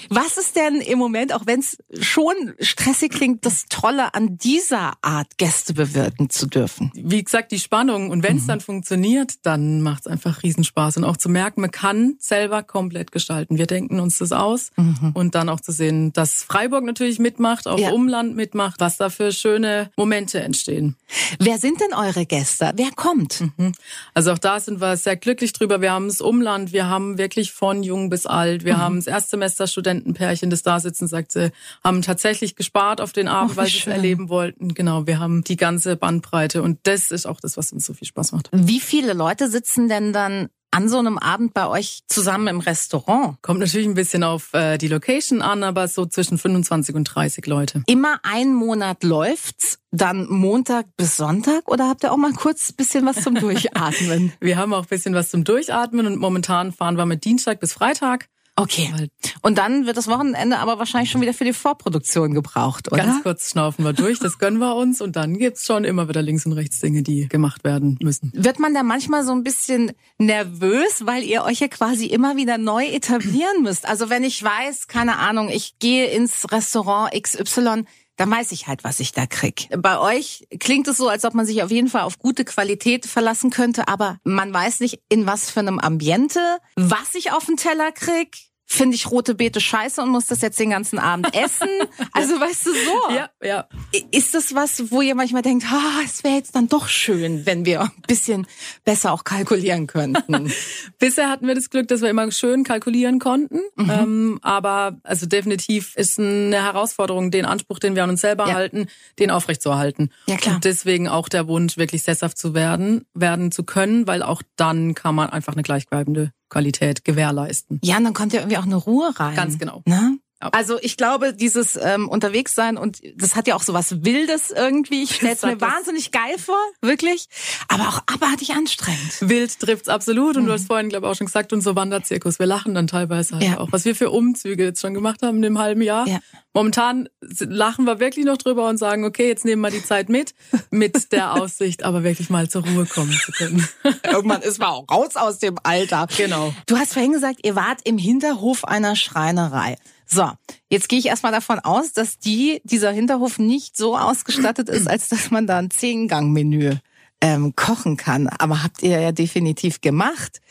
Was 0.09 0.38
ist 0.38 0.56
denn 0.56 0.80
im 0.80 0.99
Moment, 0.99 1.35
auch 1.35 1.47
wenn 1.47 1.61
es 1.61 1.76
schon 2.00 2.35
stressig 2.59 3.12
klingt, 3.12 3.44
das 3.44 3.66
Tolle 3.68 4.14
an 4.14 4.38
dieser 4.38 4.94
Art 5.02 5.37
Gäste 5.37 5.75
bewirten 5.75 6.30
zu 6.30 6.47
dürfen? 6.47 6.90
Wie 6.94 7.23
gesagt, 7.23 7.52
die 7.52 7.59
Spannung. 7.61 8.11
Und 8.11 8.23
wenn 8.23 8.38
es 8.38 8.44
mhm. 8.44 8.49
dann 8.49 8.61
funktioniert, 8.61 9.35
dann 9.42 9.82
macht's 9.82 10.06
einfach 10.06 10.42
Riesenspaß. 10.42 10.97
Und 10.97 11.04
auch 11.04 11.18
zu 11.18 11.28
merken, 11.28 11.61
man 11.61 11.71
kann 11.71 12.14
selber 12.18 12.62
komplett 12.62 13.12
gestalten. 13.12 13.59
Wir 13.59 13.66
denken 13.66 14.00
uns 14.00 14.18
das 14.18 14.32
aus. 14.32 14.71
Mhm. 14.76 15.11
Und 15.12 15.35
dann 15.35 15.50
auch 15.50 15.61
zu 15.61 15.73
sehen, 15.73 16.12
dass 16.14 16.42
Freiburg 16.42 16.85
natürlich 16.85 17.18
mit 17.18 17.41
mitmacht, 17.42 17.66
auch 17.66 17.78
ja. 17.78 17.90
Umland 17.90 18.37
mitmacht, 18.37 18.80
was 18.80 18.96
da 18.96 19.11
für 19.11 19.32
schöne 19.32 19.90
Momente 19.96 20.40
entstehen. 20.40 20.96
Wer 21.38 21.58
sind 21.58 21.80
denn 21.80 21.92
eure 21.92 22.25
Gäste? 22.25 22.72
Wer 22.76 22.90
kommt? 22.94 23.40
Mhm. 23.56 23.72
Also 24.14 24.32
auch 24.32 24.38
da 24.38 24.61
sind 24.61 24.80
wir 24.80 24.96
sehr 24.96 25.16
glücklich 25.16 25.52
drüber. 25.52 25.80
Wir 25.80 25.92
haben 25.92 26.06
das 26.06 26.20
Umland, 26.20 26.72
wir 26.72 26.87
haben 26.87 27.18
wirklich 27.18 27.52
von 27.52 27.82
jung 27.82 28.08
bis 28.11 28.26
alt. 28.26 28.64
Wir 28.64 28.76
mhm. 28.76 28.80
haben 28.80 28.96
das 28.96 29.08
Erstsemester 29.08 29.66
Studentenpärchen, 29.66 30.50
das 30.50 30.62
da 30.62 30.78
sitzen, 30.78 31.08
sagt 31.08 31.32
sie, 31.32 31.50
haben 31.82 32.02
tatsächlich 32.02 32.54
gespart 32.54 33.00
auf 33.00 33.12
den 33.12 33.28
Abend, 33.28 33.52
oh, 33.54 33.56
weil 33.56 33.66
sie 33.66 33.78
es 33.78 33.87
erleben 33.87 34.28
wollten. 34.28 34.75
Genau, 34.75 35.06
wir 35.06 35.18
haben 35.18 35.42
die 35.42 35.56
ganze 35.56 35.96
Bandbreite 35.96 36.62
und 36.62 36.78
das 36.84 37.11
ist 37.11 37.26
auch 37.26 37.40
das, 37.40 37.56
was 37.56 37.72
uns 37.72 37.84
so 37.84 37.92
viel 37.92 38.06
Spaß 38.06 38.32
macht. 38.32 38.50
Wie 38.52 38.80
viele 38.80 39.12
Leute 39.12 39.49
sitzen 39.49 39.88
denn 39.88 40.12
dann 40.12 40.49
an 40.73 40.88
so 40.88 40.99
einem 40.99 41.19
Abend 41.19 41.55
bei 41.55 41.69
euch 41.69 42.02
zusammen 42.09 42.49
im 42.49 42.61
Restaurant? 42.61 43.41
Kommt 43.43 43.61
natürlich 43.61 43.87
ein 43.87 43.95
bisschen 43.95 44.25
auf 44.25 44.52
äh, 44.55 44.79
die 44.79 44.88
Location 44.88 45.43
an, 45.43 45.62
aber 45.62 45.87
so 45.87 46.07
zwischen 46.07 46.38
25 46.38 46.95
und 46.95 47.05
30 47.05 47.47
Leute. 47.47 47.83
Immer 47.87 48.19
ein 48.23 48.52
Monat 48.55 49.05
läuft's, 49.05 49.79
dann 49.93 50.26
Montag 50.29 50.87
bis 50.97 51.17
Sonntag 51.17 51.71
oder 51.71 51.88
habt 51.88 52.02
ihr 52.02 52.12
auch 52.12 52.17
mal 52.17 52.33
kurz 52.33 52.71
ein 52.71 52.76
bisschen 52.76 53.07
was 53.07 53.23
zum 53.23 53.35
Durchatmen? 53.41 54.33
Wir 54.41 54.57
haben 54.57 54.73
auch 54.75 54.83
ein 54.83 54.88
bisschen 54.88 55.14
was 55.14 55.31
zum 55.31 55.45
Durchatmen 55.45 56.07
und 56.07 56.19
momentan 56.19 56.73
fahren 56.73 56.97
wir 56.97 57.07
mit 57.07 57.25
Dienstag 57.25 57.61
bis 57.61 57.75
Freitag. 57.75 58.29
Okay. 58.54 59.09
Und 59.40 59.56
dann 59.56 59.87
wird 59.87 59.97
das 59.97 60.09
Wochenende 60.09 60.59
aber 60.59 60.78
wahrscheinlich 60.78 61.11
schon 61.11 61.23
wieder 61.23 61.32
für 61.32 61.44
die 61.44 61.54
Vorproduktion 61.54 62.35
gebraucht, 62.35 62.92
oder? 62.92 63.02
Ganz 63.02 63.23
kurz 63.23 63.50
schnaufen 63.50 63.82
wir 63.82 63.94
durch, 63.94 64.18
das 64.18 64.38
gönnen 64.38 64.59
wir 64.59 64.76
uns 64.76 65.00
und 65.00 65.16
dann 65.16 65.38
gibt's 65.38 65.64
schon 65.64 65.85
immer 65.85 66.09
wieder 66.09 66.21
links 66.21 66.44
und 66.44 66.52
rechts 66.52 66.78
Dinge, 66.80 67.02
die 67.02 67.28
gemacht 67.28 67.64
werden 67.64 67.99
müssen. 68.02 68.30
Wird 68.35 68.59
man 68.59 68.75
da 68.75 68.82
manchmal 68.82 69.25
so 69.25 69.32
ein 69.32 69.42
bisschen 69.42 69.92
nervös, 70.18 71.06
weil 71.06 71.23
ihr 71.23 71.44
euch 71.44 71.61
ja 71.61 71.68
quasi 71.68 72.06
immer 72.06 72.37
wieder 72.37 72.59
neu 72.59 72.85
etablieren 72.85 73.62
müsst? 73.62 73.88
Also 73.88 74.11
wenn 74.11 74.23
ich 74.23 74.42
weiß, 74.42 74.87
keine 74.87 75.16
Ahnung, 75.16 75.49
ich 75.49 75.78
gehe 75.78 76.09
ins 76.09 76.52
Restaurant 76.52 77.11
XY, 77.14 77.85
dann 78.23 78.31
weiß 78.31 78.52
ich 78.52 78.69
halt, 78.69 78.85
was 78.85 79.00
ich 79.00 79.11
da 79.11 79.26
krieg. 79.26 79.69
Bei 79.76 79.99
euch 79.99 80.47
klingt 80.61 80.87
es 80.87 80.97
so, 80.97 81.09
als 81.09 81.25
ob 81.25 81.35
man 81.35 81.45
sich 81.45 81.64
auf 81.64 81.73
jeden 81.73 81.88
Fall 81.88 82.02
auf 82.02 82.21
gute 82.21 82.45
Qualität 82.45 83.05
verlassen 83.05 83.50
könnte, 83.50 83.88
aber 83.88 84.19
man 84.23 84.55
weiß 84.55 84.79
nicht, 84.79 85.00
in 85.09 85.26
was 85.26 85.50
für 85.50 85.59
einem 85.59 85.81
Ambiente, 85.81 86.59
was 86.76 87.17
ich 87.17 87.33
auf 87.33 87.47
den 87.47 87.57
Teller 87.57 87.91
krieg 87.91 88.51
finde 88.66 88.97
ich 88.97 89.11
rote 89.11 89.35
Beete 89.35 89.61
scheiße 89.61 90.00
und 90.02 90.09
muss 90.09 90.26
das 90.26 90.40
jetzt 90.40 90.59
den 90.59 90.71
ganzen 90.71 90.99
Abend 90.99 91.35
essen. 91.35 91.69
Also 92.12 92.40
weißt 92.40 92.66
du 92.66 92.71
so. 92.73 93.14
Ja, 93.14 93.31
ja. 93.42 93.69
Ist 94.11 94.35
das 94.35 94.54
was, 94.54 94.90
wo 94.90 95.02
ihr 95.02 95.14
manchmal 95.14 95.42
denkt, 95.42 95.66
ah, 95.71 96.00
es 96.04 96.25
wäre 96.25 96.37
jetzt 96.37 96.54
dann 96.57 96.69
doch 96.69 96.88
schön, 96.88 97.45
wenn 97.47 97.66
wir 97.66 97.83
ein 97.83 97.90
bisschen 98.07 98.47
besser 98.85 99.12
auch 99.12 99.25
kalkulieren 99.25 99.87
könnten? 99.87 100.52
Bisher 100.99 101.28
hatten 101.28 101.47
wir 101.47 101.54
das 101.54 101.71
Glück, 101.71 101.88
dass 101.88 102.00
wir 102.00 102.11
immer 102.11 102.31
schön 102.33 102.64
kalkulieren 102.64 103.19
konnten. 103.19 103.61
Mhm. 103.76 103.90
Ähm, 103.90 104.38
aber 104.42 104.99
also 105.02 105.26
definitiv 105.26 105.95
ist 105.97 106.19
eine 106.19 106.62
Herausforderung, 106.62 107.31
den 107.31 107.45
Anspruch, 107.45 107.78
den 107.78 107.95
wir 107.95 108.04
an 108.04 108.11
uns 108.11 108.23
selber 108.23 108.49
ja. 108.49 108.54
halten, 108.54 108.87
den 109.19 109.31
aufrechtzuerhalten. 109.31 110.11
Ja, 110.26 110.37
klar. 110.37 110.57
Und 110.57 110.64
deswegen 110.64 111.09
auch 111.09 111.28
der 111.28 111.47
Wunsch, 111.47 111.76
wirklich 111.76 112.02
sesshaft 112.02 112.38
zu 112.38 112.54
werden, 112.54 113.04
werden 113.14 113.52
zu 113.52 113.64
können, 113.64 114.07
weil 114.07 114.23
auch 114.23 114.42
dann 114.57 114.95
kann 114.95 115.14
man 115.14 115.31
einfach 115.31 115.52
eine 115.52 115.62
gleichbleibende 115.62 116.33
Qualität 116.52 117.04
gewährleisten. 117.04 117.80
Ja, 117.82 117.97
und 117.97 118.04
dann 118.04 118.12
kommt 118.12 118.35
ja 118.35 118.40
irgendwie 118.40 118.59
auch 118.59 118.66
eine 118.66 118.76
Ruhe 118.76 119.11
rein. 119.18 119.35
Ganz 119.35 119.59
genau. 119.59 119.82
Ne? 119.87 120.18
Also 120.50 120.78
ich 120.80 120.96
glaube, 120.96 121.32
dieses 121.32 121.76
ähm, 121.76 122.08
unterwegs 122.08 122.54
sein 122.54 122.76
und 122.76 123.00
das 123.16 123.37
hat 123.37 123.46
ja 123.46 123.54
auch 123.54 123.62
so 123.62 123.72
was 123.72 124.04
Wildes 124.04 124.50
irgendwie. 124.50 125.04
Ich 125.04 125.16
stelle 125.16 125.34
es 125.34 125.42
mir 125.42 125.61
wahnsinnig 125.61 126.11
geil 126.11 126.38
vor, 126.38 126.58
wirklich. 126.80 127.26
Aber 127.68 127.88
auch 127.88 128.02
abartig 128.06 128.52
anstrengend. 128.52 129.20
Wild 129.20 129.58
trifft's 129.61 129.88
absolut. 129.88 130.37
Und 130.37 130.44
mhm. 130.44 130.46
du 130.49 130.52
hast 130.52 130.66
vorhin, 130.66 130.88
glaube 130.88 131.06
ich, 131.06 131.12
auch 131.12 131.16
schon 131.16 131.26
gesagt, 131.26 131.52
unser 131.52 131.76
Wanderzirkus. 131.76 132.38
Wir 132.38 132.46
lachen 132.46 132.75
dann 132.75 132.87
teilweise 132.87 133.37
halt 133.37 133.44
ja. 133.44 133.58
auch. 133.58 133.70
Was 133.70 133.84
wir 133.84 133.94
für 133.94 134.11
Umzüge 134.11 134.64
jetzt 134.64 134.80
schon 134.80 134.94
gemacht 134.94 135.22
haben 135.22 135.37
in 135.37 135.42
dem 135.42 135.58
halben 135.58 135.82
Jahr. 135.82 136.06
Ja. 136.08 136.18
Momentan 136.54 137.08
lachen 137.20 137.87
wir 137.87 137.99
wirklich 137.99 138.26
noch 138.26 138.37
drüber 138.37 138.68
und 138.68 138.76
sagen, 138.76 139.04
okay, 139.04 139.26
jetzt 139.26 139.44
nehmen 139.44 139.62
wir 139.62 139.70
die 139.70 139.82
Zeit 139.82 140.08
mit, 140.11 140.34
mit 140.70 141.12
der 141.12 141.34
Aussicht, 141.34 141.82
aber 141.82 142.04
wirklich 142.04 142.28
mal 142.28 142.49
zur 142.49 142.66
Ruhe 142.66 142.84
kommen 142.84 143.12
zu 143.12 143.32
können. 143.32 143.66
Irgendwann 144.04 144.42
ist 144.42 144.58
man 144.58 144.68
auch 144.68 144.84
raus 144.90 145.16
aus 145.16 145.38
dem 145.38 145.56
Alter. 145.62 146.06
Genau. 146.16 146.54
Du 146.66 146.76
hast 146.76 146.92
vorhin 146.92 147.12
gesagt, 147.12 147.40
ihr 147.42 147.56
wart 147.56 147.80
im 147.84 147.96
Hinterhof 147.96 148.64
einer 148.64 148.96
Schreinerei. 148.96 149.76
So, 150.12 150.31
jetzt 150.69 150.90
gehe 150.90 150.99
ich 150.99 151.07
erstmal 151.07 151.33
davon 151.33 151.59
aus, 151.59 151.95
dass 151.95 152.19
die, 152.19 152.61
dieser 152.64 152.90
Hinterhof 152.90 153.38
nicht 153.38 153.78
so 153.78 153.97
ausgestattet 153.97 154.69
ist, 154.69 154.87
als 154.87 155.09
dass 155.09 155.31
man 155.31 155.47
da 155.47 155.59
ein 155.59 155.71
Zehngang-Menü 155.71 156.75
ähm, 157.23 157.57
kochen 157.57 157.97
kann. 157.97 158.28
Aber 158.28 158.62
habt 158.62 158.83
ihr 158.83 159.00
ja 159.00 159.12
definitiv 159.12 159.81
gemacht. 159.81 160.42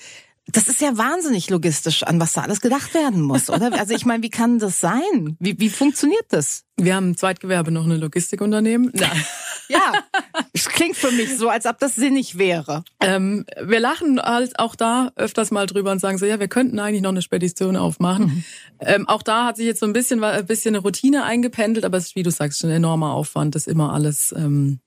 Das 0.47 0.67
ist 0.67 0.81
ja 0.81 0.97
wahnsinnig 0.97 1.51
logistisch, 1.51 2.01
an 2.01 2.19
was 2.19 2.33
da 2.33 2.41
alles 2.41 2.59
gedacht 2.59 2.95
werden 2.95 3.21
muss, 3.21 3.51
oder? 3.51 3.71
Also 3.79 3.93
ich 3.93 4.03
meine, 4.03 4.23
wie 4.23 4.31
kann 4.31 4.57
das 4.57 4.79
sein? 4.79 5.37
Wie, 5.39 5.59
wie 5.59 5.69
funktioniert 5.69 6.25
das? 6.29 6.63
Wir 6.83 6.95
haben 6.95 7.09
im 7.09 7.17
Zweitgewerbe 7.17 7.71
noch 7.71 7.85
eine 7.85 7.97
Logistikunternehmen. 7.97 8.91
Ja. 8.95 9.11
ja, 9.69 9.93
es 10.53 10.67
klingt 10.67 10.97
für 10.97 11.11
mich 11.11 11.37
so, 11.37 11.49
als 11.49 11.65
ob 11.65 11.79
das 11.79 11.95
sinnig 11.95 12.37
wäre. 12.37 12.83
Ähm, 12.99 13.45
wir 13.61 13.79
lachen 13.79 14.19
halt 14.21 14.59
auch 14.59 14.75
da 14.75 15.11
öfters 15.15 15.51
mal 15.51 15.67
drüber 15.67 15.91
und 15.91 15.99
sagen 15.99 16.17
so, 16.17 16.25
ja, 16.25 16.39
wir 16.39 16.47
könnten 16.47 16.79
eigentlich 16.79 17.01
noch 17.01 17.09
eine 17.09 17.21
Spedition 17.21 17.75
aufmachen. 17.75 18.25
Mhm. 18.25 18.43
Ähm, 18.79 19.07
auch 19.07 19.23
da 19.23 19.45
hat 19.45 19.57
sich 19.57 19.65
jetzt 19.65 19.79
so 19.79 19.85
ein 19.85 19.93
bisschen, 19.93 20.23
ein 20.23 20.45
bisschen 20.45 20.75
eine 20.75 20.83
Routine 20.83 21.23
eingependelt, 21.23 21.85
aber 21.85 21.97
es 21.97 22.07
ist, 22.07 22.15
wie 22.15 22.23
du 22.23 22.31
sagst, 22.31 22.63
ein 22.63 22.71
enormer 22.71 23.13
Aufwand, 23.13 23.55
das 23.55 23.67
immer 23.67 23.93
alles 23.93 24.33
ähm, 24.37 24.79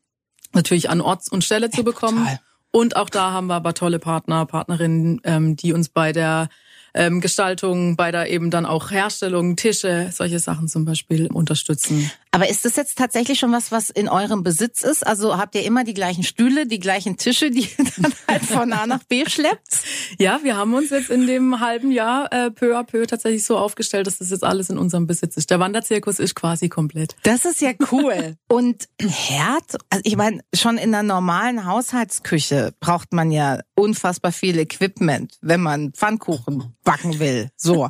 natürlich 0.52 0.90
an 0.90 1.00
Ort 1.00 1.30
und 1.30 1.44
Stelle 1.44 1.70
zu 1.70 1.84
bekommen. 1.84 2.18
Total. 2.18 2.40
Und 2.70 2.96
auch 2.96 3.08
da 3.08 3.30
haben 3.30 3.46
wir 3.46 3.54
aber 3.54 3.72
tolle 3.74 4.00
Partner, 4.00 4.46
Partnerinnen, 4.46 5.20
ähm, 5.22 5.54
die 5.54 5.72
uns 5.72 5.88
bei 5.88 6.12
der 6.12 6.48
ähm, 6.94 7.20
Gestaltung, 7.20 7.96
bei 7.96 8.10
der 8.10 8.30
eben 8.30 8.50
dann 8.50 8.66
auch 8.66 8.90
Herstellung, 8.90 9.56
Tische, 9.56 10.10
solche 10.12 10.38
Sachen 10.38 10.68
zum 10.68 10.84
Beispiel 10.84 11.26
unterstützen. 11.26 12.10
Aber 12.34 12.48
ist 12.48 12.64
das 12.64 12.74
jetzt 12.74 12.98
tatsächlich 12.98 13.38
schon 13.38 13.52
was, 13.52 13.70
was 13.70 13.90
in 13.90 14.08
eurem 14.08 14.42
Besitz 14.42 14.82
ist? 14.82 15.06
Also 15.06 15.38
habt 15.38 15.54
ihr 15.54 15.62
immer 15.62 15.84
die 15.84 15.94
gleichen 15.94 16.24
Stühle, 16.24 16.66
die 16.66 16.80
gleichen 16.80 17.16
Tische, 17.16 17.52
die 17.52 17.60
ihr 17.78 17.84
dann 17.96 18.12
halt 18.26 18.42
von 18.42 18.72
A 18.72 18.88
nach 18.88 19.04
B 19.04 19.24
schleppt? 19.24 19.84
Ja, 20.18 20.40
wir 20.42 20.56
haben 20.56 20.74
uns 20.74 20.90
jetzt 20.90 21.10
in 21.10 21.28
dem 21.28 21.60
halben 21.60 21.92
Jahr 21.92 22.32
äh, 22.32 22.50
peu 22.50 22.76
à 22.76 22.82
peu 22.82 23.06
tatsächlich 23.06 23.44
so 23.44 23.56
aufgestellt, 23.56 24.08
dass 24.08 24.18
das 24.18 24.30
jetzt 24.30 24.42
alles 24.42 24.68
in 24.68 24.78
unserem 24.78 25.06
Besitz 25.06 25.36
ist. 25.36 25.48
Der 25.50 25.60
Wanderzirkus 25.60 26.18
ist 26.18 26.34
quasi 26.34 26.68
komplett. 26.68 27.14
Das 27.22 27.44
ist 27.44 27.60
ja 27.60 27.70
cool. 27.92 28.34
Und 28.48 28.88
ein 29.00 29.10
Herd? 29.10 29.76
Also 29.90 30.02
ich 30.02 30.16
meine, 30.16 30.40
schon 30.52 30.76
in 30.76 30.92
einer 30.92 31.04
normalen 31.04 31.66
Haushaltsküche 31.66 32.74
braucht 32.80 33.12
man 33.12 33.30
ja 33.30 33.60
unfassbar 33.76 34.32
viel 34.32 34.58
Equipment, 34.58 35.38
wenn 35.40 35.60
man 35.60 35.92
Pfannkuchen 35.92 36.74
backen 36.82 37.20
will. 37.20 37.50
So. 37.56 37.88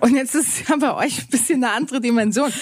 Und 0.00 0.16
jetzt 0.16 0.34
ist 0.34 0.68
ja 0.68 0.74
bei 0.76 0.94
euch 0.94 1.20
ein 1.20 1.28
bisschen 1.28 1.62
eine 1.62 1.74
andere 1.74 2.00
Dimension. 2.00 2.52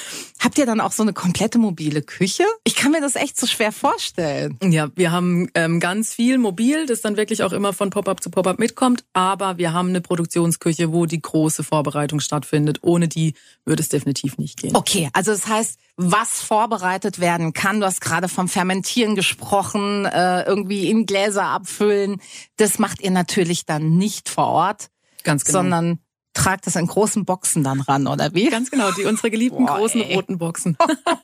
Habt 0.40 0.58
ihr 0.58 0.66
dann 0.66 0.80
auch 0.80 0.92
so 0.92 1.02
eine 1.02 1.12
komplette 1.22 1.60
mobile 1.60 2.02
Küche? 2.02 2.42
Ich 2.64 2.74
kann 2.74 2.90
mir 2.90 3.00
das 3.00 3.14
echt 3.14 3.38
so 3.38 3.46
schwer 3.46 3.70
vorstellen. 3.70 4.58
Ja, 4.60 4.88
wir 4.96 5.12
haben 5.12 5.48
ähm, 5.54 5.78
ganz 5.78 6.12
viel 6.14 6.36
mobil, 6.36 6.84
das 6.86 7.00
dann 7.00 7.16
wirklich 7.16 7.44
auch 7.44 7.52
immer 7.52 7.72
von 7.72 7.90
Pop-up 7.90 8.20
zu 8.20 8.28
Pop-up 8.28 8.58
mitkommt. 8.58 9.04
Aber 9.12 9.56
wir 9.56 9.72
haben 9.72 9.90
eine 9.90 10.00
Produktionsküche, 10.00 10.92
wo 10.92 11.06
die 11.06 11.22
große 11.22 11.62
Vorbereitung 11.62 12.18
stattfindet. 12.18 12.78
Ohne 12.82 13.06
die 13.06 13.34
würde 13.64 13.84
es 13.84 13.88
definitiv 13.88 14.36
nicht 14.36 14.58
gehen. 14.58 14.74
Okay, 14.74 15.10
also 15.12 15.30
das 15.30 15.46
heißt, 15.46 15.78
was 15.96 16.40
vorbereitet 16.40 17.20
werden 17.20 17.52
kann. 17.52 17.78
Du 17.78 17.86
hast 17.86 18.00
gerade 18.00 18.28
vom 18.28 18.48
Fermentieren 18.48 19.14
gesprochen, 19.14 20.06
äh, 20.06 20.42
irgendwie 20.42 20.90
in 20.90 21.06
Gläser 21.06 21.44
abfüllen. 21.44 22.20
Das 22.56 22.80
macht 22.80 23.00
ihr 23.00 23.12
natürlich 23.12 23.64
dann 23.64 23.96
nicht 23.96 24.28
vor 24.28 24.48
Ort, 24.48 24.88
Ganz 25.22 25.44
genau. 25.44 25.60
sondern 25.60 26.00
tragt 26.34 26.66
das 26.66 26.76
in 26.76 26.86
großen 26.86 27.24
Boxen 27.24 27.62
dann 27.62 27.80
ran, 27.80 28.06
oder 28.06 28.34
wie? 28.34 28.48
Ganz 28.48 28.70
genau, 28.70 28.90
die 28.92 29.04
unsere 29.04 29.30
geliebten 29.30 29.66
Boah, 29.66 29.76
großen 29.78 30.02
ey. 30.02 30.14
roten 30.14 30.38
Boxen. 30.38 30.76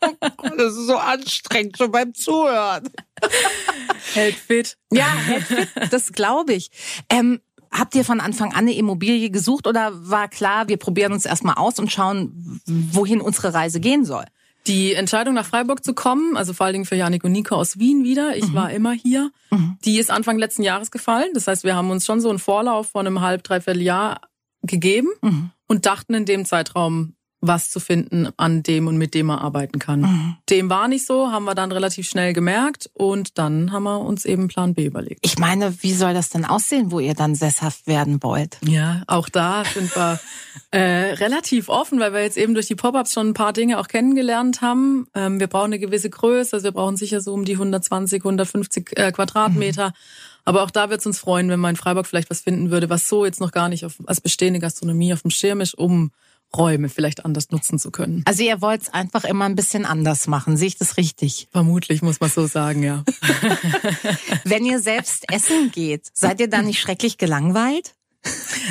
das 0.57 0.77
ist 0.77 0.87
so 0.87 0.97
anstrengend 0.97 1.79
schon 1.79 1.91
beim 1.91 2.15
Zuhören. 2.15 2.89
hält 4.15 4.37
fit. 4.37 4.77
Ja, 4.93 5.07
hält 5.07 5.45
fit, 5.45 5.69
das 5.91 6.13
glaube 6.13 6.55
ich. 6.55 6.71
Ähm, 7.09 7.41
habt 7.71 7.95
ihr 7.95 8.05
von 8.05 8.21
Anfang 8.21 8.51
an 8.53 8.59
eine 8.59 8.75
Immobilie 8.75 9.31
gesucht 9.31 9.67
oder 9.67 9.93
war 9.95 10.29
klar, 10.29 10.69
wir 10.69 10.77
probieren 10.77 11.13
uns 11.13 11.27
erstmal 11.27 11.55
aus 11.55 11.79
und 11.79 11.91
schauen, 11.91 12.61
wohin 12.67 13.21
unsere 13.21 13.55
Reise 13.55 13.81
gehen 13.81 14.05
soll? 14.05 14.25
Die 14.67 14.93
Entscheidung 14.93 15.33
nach 15.35 15.47
Freiburg 15.47 15.83
zu 15.83 15.95
kommen, 15.95 16.37
also 16.37 16.53
vor 16.53 16.67
allen 16.67 16.75
Dingen 16.75 16.85
für 16.85 16.97
Janik 16.97 17.25
und 17.25 17.33
Nico 17.33 17.55
aus 17.55 17.79
Wien 17.79 18.05
wieder, 18.05 18.37
ich 18.37 18.49
mhm. 18.49 18.55
war 18.55 18.71
immer 18.71 18.93
hier, 18.93 19.31
mhm. 19.51 19.79
die 19.85 19.99
ist 19.99 20.11
Anfang 20.11 20.37
letzten 20.39 20.63
Jahres 20.63 20.91
gefallen. 20.91 21.31
Das 21.33 21.47
heißt, 21.47 21.65
wir 21.65 21.75
haben 21.75 21.91
uns 21.91 22.05
schon 22.05 22.21
so 22.21 22.29
einen 22.29 22.39
Vorlauf 22.39 22.91
von 22.91 23.07
einem 23.07 23.23
halb, 23.23 23.45
dreiviertel 23.45 23.81
Jahr 23.81 24.21
gegeben 24.63 25.09
mhm. 25.23 25.51
und 25.67 25.87
dachten 25.87 26.15
in 26.15 26.25
dem 26.25 26.45
Zeitraum, 26.45 27.15
was 27.41 27.71
zu 27.71 27.79
finden, 27.79 28.29
an 28.37 28.63
dem 28.63 28.89
und 28.89 28.97
mit 28.97 29.15
dem 29.15 29.27
man 29.27 29.39
arbeiten 29.39 29.79
kann. 29.79 30.01
Mhm. 30.01 30.37
Dem 30.51 30.71
war 30.71 30.89
nicht 30.89 31.07
so, 31.07 31.31
haben 31.31 31.45
wir 31.45 31.55
dann 31.55 31.71
relativ 31.71 32.09
schnell 32.09 32.33
gemerkt 32.33 32.91
und 32.95 33.39
dann 33.39 33.71
haben 33.71 33.85
wir 33.85 34.01
uns 34.01 34.25
eben 34.25 34.49
Plan 34.49 34.75
B 34.75 34.87
überlegt. 34.87 35.21
Ich 35.23 35.39
meine, 35.39 35.83
wie 35.83 35.93
soll 35.93 36.15
das 36.15 36.31
denn 36.31 36.45
aussehen, 36.45 36.91
wo 36.91 36.99
ihr 36.99 37.15
dann 37.15 37.37
sesshaft 37.37 37.87
werden 37.87 38.23
wollt? 38.23 38.59
Ja, 38.67 39.03
auch 39.07 39.29
da 39.29 39.65
sind 39.65 39.95
wir 39.95 40.19
äh, 40.73 41.15
relativ 41.15 41.69
offen, 41.69 42.01
weil 42.01 42.13
wir 42.13 42.23
jetzt 42.23 42.37
eben 42.37 42.55
durch 42.55 42.67
die 42.67 42.75
Pop-ups 42.75 43.13
schon 43.13 43.29
ein 43.29 43.35
paar 43.35 43.53
Dinge 43.53 43.79
auch 43.79 43.87
kennengelernt 43.87 44.61
haben. 44.61 45.07
Ähm, 45.15 45.39
wir 45.39 45.47
brauchen 45.47 45.67
eine 45.67 45.79
gewisse 45.79 46.11
Größe, 46.11 46.57
also 46.57 46.65
wir 46.65 46.73
brauchen 46.73 46.97
sicher 46.97 47.21
so 47.21 47.35
um 47.35 47.45
die 47.45 47.55
120, 47.55 48.21
150 48.21 48.99
äh, 48.99 49.13
Quadratmeter. 49.13 49.89
Mhm. 49.89 49.93
Aber 50.49 50.63
auch 50.63 50.71
da 50.71 50.89
wird 50.89 51.01
es 51.01 51.07
uns 51.07 51.19
freuen, 51.19 51.51
wenn 51.51 51.61
man 51.61 51.75
in 51.75 51.77
Freiburg 51.77 52.07
vielleicht 52.07 52.31
was 52.31 52.41
finden 52.41 52.71
würde, 52.71 52.89
was 52.89 53.07
so 53.07 53.27
jetzt 53.27 53.39
noch 53.39 53.53
gar 53.53 53.69
nicht 53.69 53.85
auf, 53.85 53.97
als 54.07 54.23
bestehende 54.23 54.61
Gastronomie 54.61 55.13
auf 55.13 55.21
dem 55.21 55.31
Schirm 55.31 55.61
ist, 55.61 55.75
um 55.75 56.11
Räume 56.57 56.89
vielleicht 56.89 57.27
anders 57.27 57.51
nutzen 57.51 57.79
zu 57.79 57.91
können. 57.91 58.23
Also 58.25 58.43
ihr 58.43 58.63
wollt 58.63 58.81
es 58.81 58.89
einfach 58.89 59.25
immer 59.25 59.45
ein 59.45 59.57
bisschen 59.57 59.85
anders 59.85 60.27
machen, 60.27 60.57
sehe 60.57 60.69
ich 60.69 60.79
das 60.79 60.97
richtig? 60.97 61.49
Vermutlich 61.53 62.01
muss 62.01 62.21
man 62.21 62.31
so 62.31 62.47
sagen, 62.47 62.83
ja. 62.83 63.05
Wenn 64.45 64.65
ihr 64.65 64.81
selbst 64.81 65.31
essen 65.31 65.71
geht, 65.71 66.09
seid 66.15 66.41
ihr 66.41 66.49
dann 66.49 66.65
nicht 66.65 66.81
schrecklich 66.81 67.19
gelangweilt? 67.19 67.95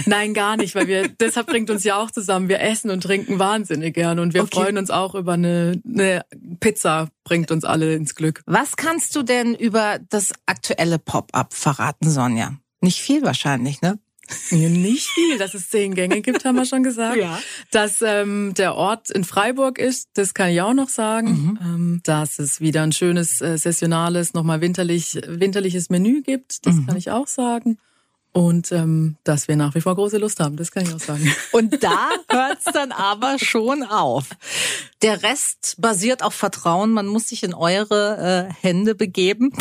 Nein, 0.05 0.33
gar 0.33 0.57
nicht, 0.57 0.75
weil 0.75 0.87
wir, 0.87 1.07
deshalb 1.19 1.47
bringt 1.47 1.69
uns 1.69 1.83
ja 1.83 1.97
auch 1.97 2.11
zusammen. 2.11 2.49
Wir 2.49 2.61
essen 2.61 2.91
und 2.91 3.01
trinken 3.01 3.39
wahnsinnig 3.39 3.95
gern 3.95 4.19
und 4.19 4.33
wir 4.33 4.43
okay. 4.43 4.55
freuen 4.55 4.77
uns 4.77 4.89
auch 4.89 5.15
über 5.15 5.33
eine, 5.33 5.81
eine 5.85 6.25
Pizza, 6.59 7.09
bringt 7.23 7.51
uns 7.51 7.63
alle 7.63 7.95
ins 7.95 8.15
Glück. 8.15 8.41
Was 8.45 8.75
kannst 8.75 9.15
du 9.15 9.23
denn 9.23 9.55
über 9.55 9.99
das 10.09 10.33
aktuelle 10.45 10.99
Pop-up 10.99 11.53
verraten, 11.53 12.09
Sonja? 12.09 12.57
Nicht 12.81 12.99
viel 12.99 13.23
wahrscheinlich, 13.23 13.81
ne? 13.81 13.99
Nicht 14.51 15.07
viel, 15.07 15.37
dass 15.37 15.53
es 15.53 15.69
zehn 15.69 15.95
Gänge 15.95 16.21
gibt, 16.21 16.43
haben 16.43 16.55
wir 16.55 16.65
schon 16.65 16.83
gesagt. 16.83 17.17
Ja. 17.17 17.39
Dass 17.71 18.01
ähm, 18.01 18.53
der 18.55 18.75
Ort 18.75 19.09
in 19.09 19.23
Freiburg 19.23 19.79
ist, 19.79 20.09
das 20.13 20.33
kann 20.33 20.49
ich 20.49 20.61
auch 20.61 20.73
noch 20.73 20.89
sagen. 20.89 21.29
Mhm. 21.29 21.59
Ähm, 21.61 22.01
dass 22.03 22.37
es 22.37 22.59
wieder 22.59 22.83
ein 22.83 22.91
schönes, 22.91 23.41
äh, 23.41 23.57
sessionales, 23.57 24.33
nochmal 24.33 24.61
winterlich, 24.61 25.19
winterliches 25.25 25.89
Menü 25.89 26.21
gibt, 26.21 26.65
das 26.65 26.75
mhm. 26.75 26.85
kann 26.85 26.97
ich 26.97 27.09
auch 27.09 27.27
sagen. 27.27 27.77
Und 28.37 28.71
ähm, 28.71 29.15
dass 29.23 29.47
wir 29.47 29.55
nach 29.55 29.73
wie 29.73 29.81
vor 29.81 29.95
große 29.95 30.19
Lust 30.19 30.39
haben, 30.39 30.57
das 30.57 30.71
kann 30.71 30.83
ich 30.83 30.93
auch 30.93 30.99
sagen. 30.99 31.33
Und 31.53 31.83
da 31.83 32.09
hört's 32.29 32.65
dann 32.65 32.91
aber 32.91 33.39
schon 33.39 33.81
auf. 33.81 34.25
Der 35.01 35.23
Rest 35.23 35.75
basiert 35.79 36.21
auf 36.21 36.35
Vertrauen. 36.35 36.91
Man 36.91 37.07
muss 37.07 37.29
sich 37.29 37.43
in 37.43 37.55
eure 37.55 38.49
äh, 38.51 38.53
Hände 38.61 38.93
begeben. 38.93 39.51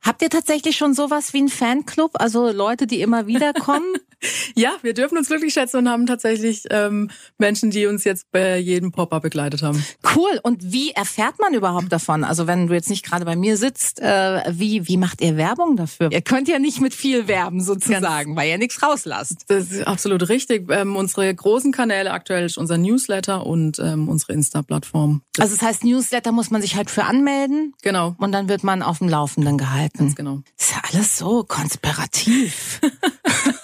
Habt 0.00 0.22
ihr 0.22 0.30
tatsächlich 0.30 0.78
schon 0.78 0.94
sowas 0.94 1.34
wie 1.34 1.38
einen 1.40 1.50
Fanclub? 1.50 2.12
Also 2.14 2.50
Leute, 2.50 2.86
die 2.86 3.02
immer 3.02 3.26
wieder 3.26 3.52
kommen? 3.52 3.94
Ja, 4.54 4.72
wir 4.82 4.94
dürfen 4.94 5.18
uns 5.18 5.28
glücklich 5.28 5.52
schätzen 5.52 5.78
und 5.78 5.88
haben 5.88 6.06
tatsächlich 6.06 6.64
ähm, 6.70 7.10
Menschen, 7.38 7.70
die 7.70 7.86
uns 7.86 8.04
jetzt 8.04 8.30
bei 8.30 8.56
jedem 8.58 8.92
Pop-up 8.92 9.22
begleitet 9.22 9.62
haben. 9.62 9.84
Cool. 10.14 10.40
Und 10.42 10.72
wie 10.72 10.92
erfährt 10.92 11.38
man 11.38 11.54
überhaupt 11.54 11.92
davon? 11.92 12.24
Also 12.24 12.46
wenn 12.46 12.66
du 12.66 12.74
jetzt 12.74 12.90
nicht 12.90 13.04
gerade 13.04 13.24
bei 13.24 13.36
mir 13.36 13.56
sitzt, 13.56 14.00
äh, 14.00 14.42
wie, 14.50 14.86
wie 14.88 14.96
macht 14.96 15.20
ihr 15.20 15.36
Werbung 15.36 15.76
dafür? 15.76 16.10
Ihr 16.12 16.22
könnt 16.22 16.48
ja 16.48 16.58
nicht 16.58 16.80
mit 16.80 16.94
viel 16.94 17.28
werben 17.28 17.60
sozusagen, 17.62 18.30
Ganz, 18.30 18.36
weil 18.36 18.50
ihr 18.50 18.58
nichts 18.58 18.82
rauslasst. 18.82 19.44
Das 19.48 19.70
ist 19.70 19.86
absolut 19.86 20.28
richtig. 20.28 20.70
Ähm, 20.70 20.96
unsere 20.96 21.34
großen 21.34 21.72
Kanäle 21.72 22.12
aktuell 22.12 22.44
ist 22.44 22.58
unser 22.58 22.78
Newsletter 22.78 23.46
und 23.46 23.78
ähm, 23.78 24.08
unsere 24.08 24.32
Insta-Plattform. 24.32 25.22
Also 25.38 25.54
das 25.54 25.62
heißt, 25.62 25.84
Newsletter 25.84 26.32
muss 26.32 26.50
man 26.50 26.62
sich 26.62 26.76
halt 26.76 26.90
für 26.90 27.04
anmelden. 27.04 27.74
Genau. 27.82 28.14
Und 28.18 28.32
dann 28.32 28.48
wird 28.48 28.64
man 28.64 28.82
auf 28.82 28.98
dem 28.98 29.08
Laufenden 29.08 29.58
gehalten. 29.58 29.98
Ganz 29.98 30.16
genau. 30.16 30.42
Ist 30.58 30.72
ja 30.72 30.82
alles 30.92 31.18
so 31.18 31.44
konspirativ. 31.44 32.80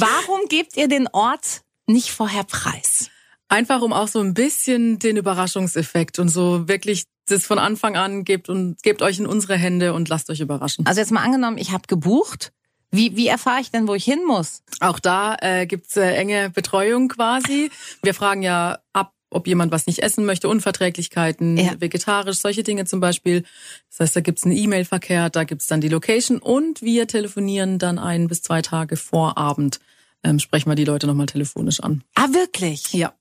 Warum 0.00 0.40
gebt 0.48 0.76
ihr 0.76 0.88
den 0.88 1.08
Ort 1.08 1.62
nicht 1.86 2.10
vorher 2.10 2.44
preis? 2.44 3.10
Einfach 3.48 3.80
um 3.80 3.92
auch 3.92 4.08
so 4.08 4.20
ein 4.20 4.34
bisschen 4.34 4.98
den 4.98 5.16
Überraschungseffekt 5.16 6.18
und 6.18 6.28
so 6.28 6.68
wirklich 6.68 7.04
das 7.26 7.46
von 7.46 7.58
Anfang 7.58 7.96
an 7.96 8.24
gebt 8.24 8.48
und 8.48 8.82
gebt 8.82 9.02
euch 9.02 9.18
in 9.18 9.26
unsere 9.26 9.56
Hände 9.56 9.92
und 9.94 10.08
lasst 10.08 10.30
euch 10.30 10.40
überraschen. 10.40 10.86
Also 10.86 11.00
jetzt 11.00 11.12
mal 11.12 11.22
angenommen, 11.22 11.58
ich 11.58 11.72
habe 11.72 11.86
gebucht. 11.86 12.52
Wie, 12.90 13.16
wie 13.16 13.26
erfahre 13.26 13.60
ich 13.60 13.70
denn, 13.70 13.86
wo 13.86 13.94
ich 13.94 14.04
hin 14.04 14.20
muss? 14.26 14.62
Auch 14.80 14.98
da 14.98 15.36
äh, 15.40 15.66
gibt's 15.66 15.96
äh, 15.96 16.10
enge 16.12 16.48
Betreuung 16.50 17.08
quasi. 17.08 17.70
Wir 18.02 18.14
fragen 18.14 18.42
ja 18.42 18.78
ab, 18.94 19.12
ob 19.30 19.46
jemand 19.46 19.72
was 19.72 19.86
nicht 19.86 19.98
essen 19.98 20.24
möchte, 20.24 20.48
Unverträglichkeiten, 20.48 21.58
ja. 21.58 21.78
vegetarisch, 21.78 22.38
solche 22.38 22.62
Dinge 22.62 22.86
zum 22.86 23.00
Beispiel. 23.00 23.44
Das 23.90 24.00
heißt, 24.00 24.16
da 24.16 24.20
gibt's 24.20 24.44
einen 24.44 24.56
E-Mail-Verkehr, 24.56 25.28
da 25.28 25.44
gibt's 25.44 25.66
dann 25.66 25.82
die 25.82 25.88
Location 25.88 26.38
und 26.38 26.80
wir 26.80 27.06
telefonieren 27.06 27.78
dann 27.78 27.98
ein 27.98 28.28
bis 28.28 28.40
zwei 28.40 28.62
Tage 28.62 28.96
vor 28.96 29.36
Abend, 29.36 29.80
ähm, 30.24 30.38
sprechen 30.38 30.70
wir 30.70 30.74
die 30.76 30.84
Leute 30.84 31.06
nochmal 31.06 31.26
telefonisch 31.26 31.80
an. 31.80 32.02
Ah, 32.14 32.28
wirklich? 32.32 32.92
Ja. 32.92 33.14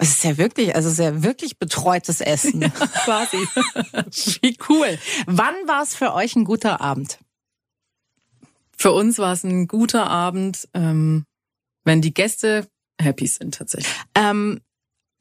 Es 0.00 0.10
ist 0.10 0.24
ja 0.24 0.38
wirklich, 0.38 0.76
also 0.76 0.88
es 0.88 0.94
ist 0.94 1.04
ja 1.04 1.22
wirklich 1.22 1.58
betreutes 1.58 2.20
Essen. 2.20 2.60
Ja, 2.62 2.68
quasi. 2.68 3.36
Wie 4.42 4.56
cool. 4.68 4.98
Wann 5.26 5.54
war 5.66 5.82
es 5.82 5.94
für 5.94 6.14
euch 6.14 6.36
ein 6.36 6.44
guter 6.44 6.80
Abend? 6.80 7.18
Für 8.76 8.92
uns 8.92 9.18
war 9.18 9.32
es 9.32 9.42
ein 9.42 9.66
guter 9.66 10.08
Abend, 10.08 10.68
ähm, 10.72 11.24
wenn 11.84 12.00
die 12.00 12.14
Gäste 12.14 12.68
happy 13.00 13.26
sind 13.26 13.56
tatsächlich. 13.56 13.92
Ähm, 14.14 14.60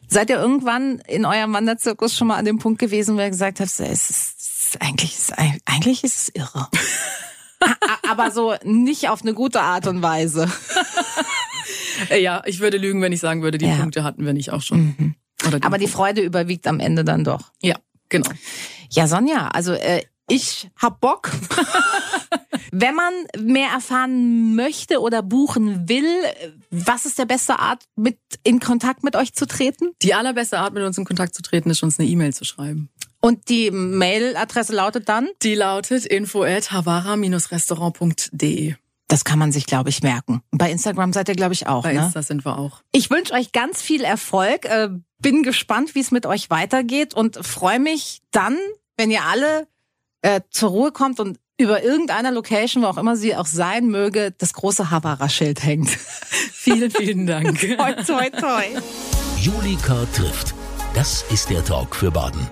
Seid 0.09 0.29
ihr 0.29 0.37
irgendwann 0.37 0.99
in 0.99 1.25
eurem 1.25 1.51
Wanderzirkus 1.53 2.15
schon 2.15 2.27
mal 2.27 2.37
an 2.37 2.45
dem 2.45 2.59
Punkt 2.59 2.79
gewesen, 2.79 3.17
wo 3.17 3.19
ihr 3.19 3.29
gesagt 3.29 3.59
habt, 3.59 3.69
es 3.69 4.09
ist, 4.09 4.81
eigentlich, 4.81 5.17
ist, 5.17 5.33
eigentlich 5.65 6.03
ist 6.03 6.17
es 6.17 6.29
irre. 6.29 6.69
Aber 8.09 8.31
so 8.31 8.55
nicht 8.63 9.09
auf 9.09 9.21
eine 9.21 9.33
gute 9.33 9.61
Art 9.61 9.87
und 9.87 10.01
Weise. 10.01 10.51
ja, 12.17 12.41
ich 12.45 12.59
würde 12.59 12.77
lügen, 12.77 13.01
wenn 13.01 13.11
ich 13.11 13.19
sagen 13.19 13.41
würde, 13.41 13.57
die 13.57 13.67
ja. 13.67 13.75
Punkte 13.75 14.03
hatten 14.03 14.25
wir 14.25 14.33
nicht 14.33 14.51
auch 14.51 14.61
schon. 14.61 14.95
Mhm. 14.97 15.15
Aber 15.43 15.59
Punkt. 15.59 15.81
die 15.81 15.87
Freude 15.87 16.21
überwiegt 16.21 16.67
am 16.67 16.79
Ende 16.79 17.03
dann 17.03 17.23
doch. 17.23 17.51
Ja, 17.61 17.75
genau. 18.09 18.29
Ja, 18.89 19.07
Sonja, 19.07 19.47
also 19.49 19.73
äh, 19.73 20.01
ich 20.27 20.69
hab 20.75 20.99
Bock. 20.99 21.31
Wenn 22.71 22.95
man 22.95 23.13
mehr 23.39 23.69
erfahren 23.69 24.55
möchte 24.55 24.99
oder 24.99 25.23
buchen 25.23 25.87
will, 25.87 26.05
was 26.69 27.05
ist 27.05 27.17
der 27.17 27.25
beste 27.25 27.59
Art, 27.59 27.85
mit 27.95 28.19
in 28.43 28.59
Kontakt 28.59 29.03
mit 29.03 29.15
euch 29.15 29.33
zu 29.33 29.47
treten? 29.47 29.91
Die 30.01 30.13
allerbeste 30.13 30.59
Art, 30.59 30.73
mit 30.73 30.83
uns 30.83 30.97
in 30.97 31.05
Kontakt 31.05 31.33
zu 31.33 31.41
treten, 31.41 31.69
ist 31.69 31.81
uns 31.81 31.97
eine 31.97 32.07
E-Mail 32.09 32.33
zu 32.33 32.43
schreiben. 32.43 32.89
Und 33.27 33.49
die 33.49 33.71
Mailadresse 33.71 34.73
lautet 34.73 35.09
dann? 35.09 35.27
Die 35.41 35.53
lautet 35.53 36.05
info 36.05 36.43
at 36.43 36.71
havara-restaurant.de. 36.71 38.75
Das 39.09 39.25
kann 39.25 39.37
man 39.37 39.51
sich, 39.51 39.65
glaube 39.65 39.89
ich, 39.89 40.01
merken. 40.01 40.41
Bei 40.51 40.71
Instagram 40.71 41.11
seid 41.11 41.27
ihr, 41.27 41.35
glaube 41.35 41.53
ich, 41.53 41.67
auch. 41.67 41.83
Bei 41.83 41.91
ne? 41.91 42.05
Insta 42.05 42.23
sind 42.23 42.45
wir 42.45 42.57
auch. 42.57 42.83
Ich 42.93 43.09
wünsche 43.09 43.33
euch 43.33 43.51
ganz 43.51 43.81
viel 43.81 44.05
Erfolg. 44.05 44.63
Äh, 44.63 44.91
bin 45.19 45.43
gespannt, 45.43 45.93
wie 45.93 45.99
es 45.99 46.11
mit 46.11 46.25
euch 46.25 46.49
weitergeht 46.49 47.15
und 47.15 47.45
freue 47.45 47.81
mich 47.81 48.21
dann, 48.31 48.57
wenn 48.95 49.11
ihr 49.11 49.23
alle 49.23 49.67
äh, 50.21 50.39
zur 50.49 50.69
Ruhe 50.69 50.93
kommt 50.93 51.19
und 51.19 51.37
über 51.59 51.83
irgendeiner 51.83 52.31
Location, 52.31 52.81
wo 52.81 52.87
auch 52.87 52.97
immer 52.97 53.17
sie 53.17 53.35
auch 53.35 53.45
sein 53.45 53.87
möge, 53.87 54.33
das 54.37 54.53
große 54.53 54.89
Havara-Schild 54.89 55.65
hängt. 55.65 55.89
vielen, 55.89 56.91
vielen 56.91 57.27
Dank. 57.27 57.59
toi, 57.77 57.91
toi, 58.05 58.29
toi. 58.29 58.63
Julika 59.37 60.05
trifft. 60.13 60.53
Das 60.93 61.25
ist 61.29 61.49
der 61.49 61.65
Talk 61.65 61.93
für 61.93 62.09
Baden. 62.09 62.49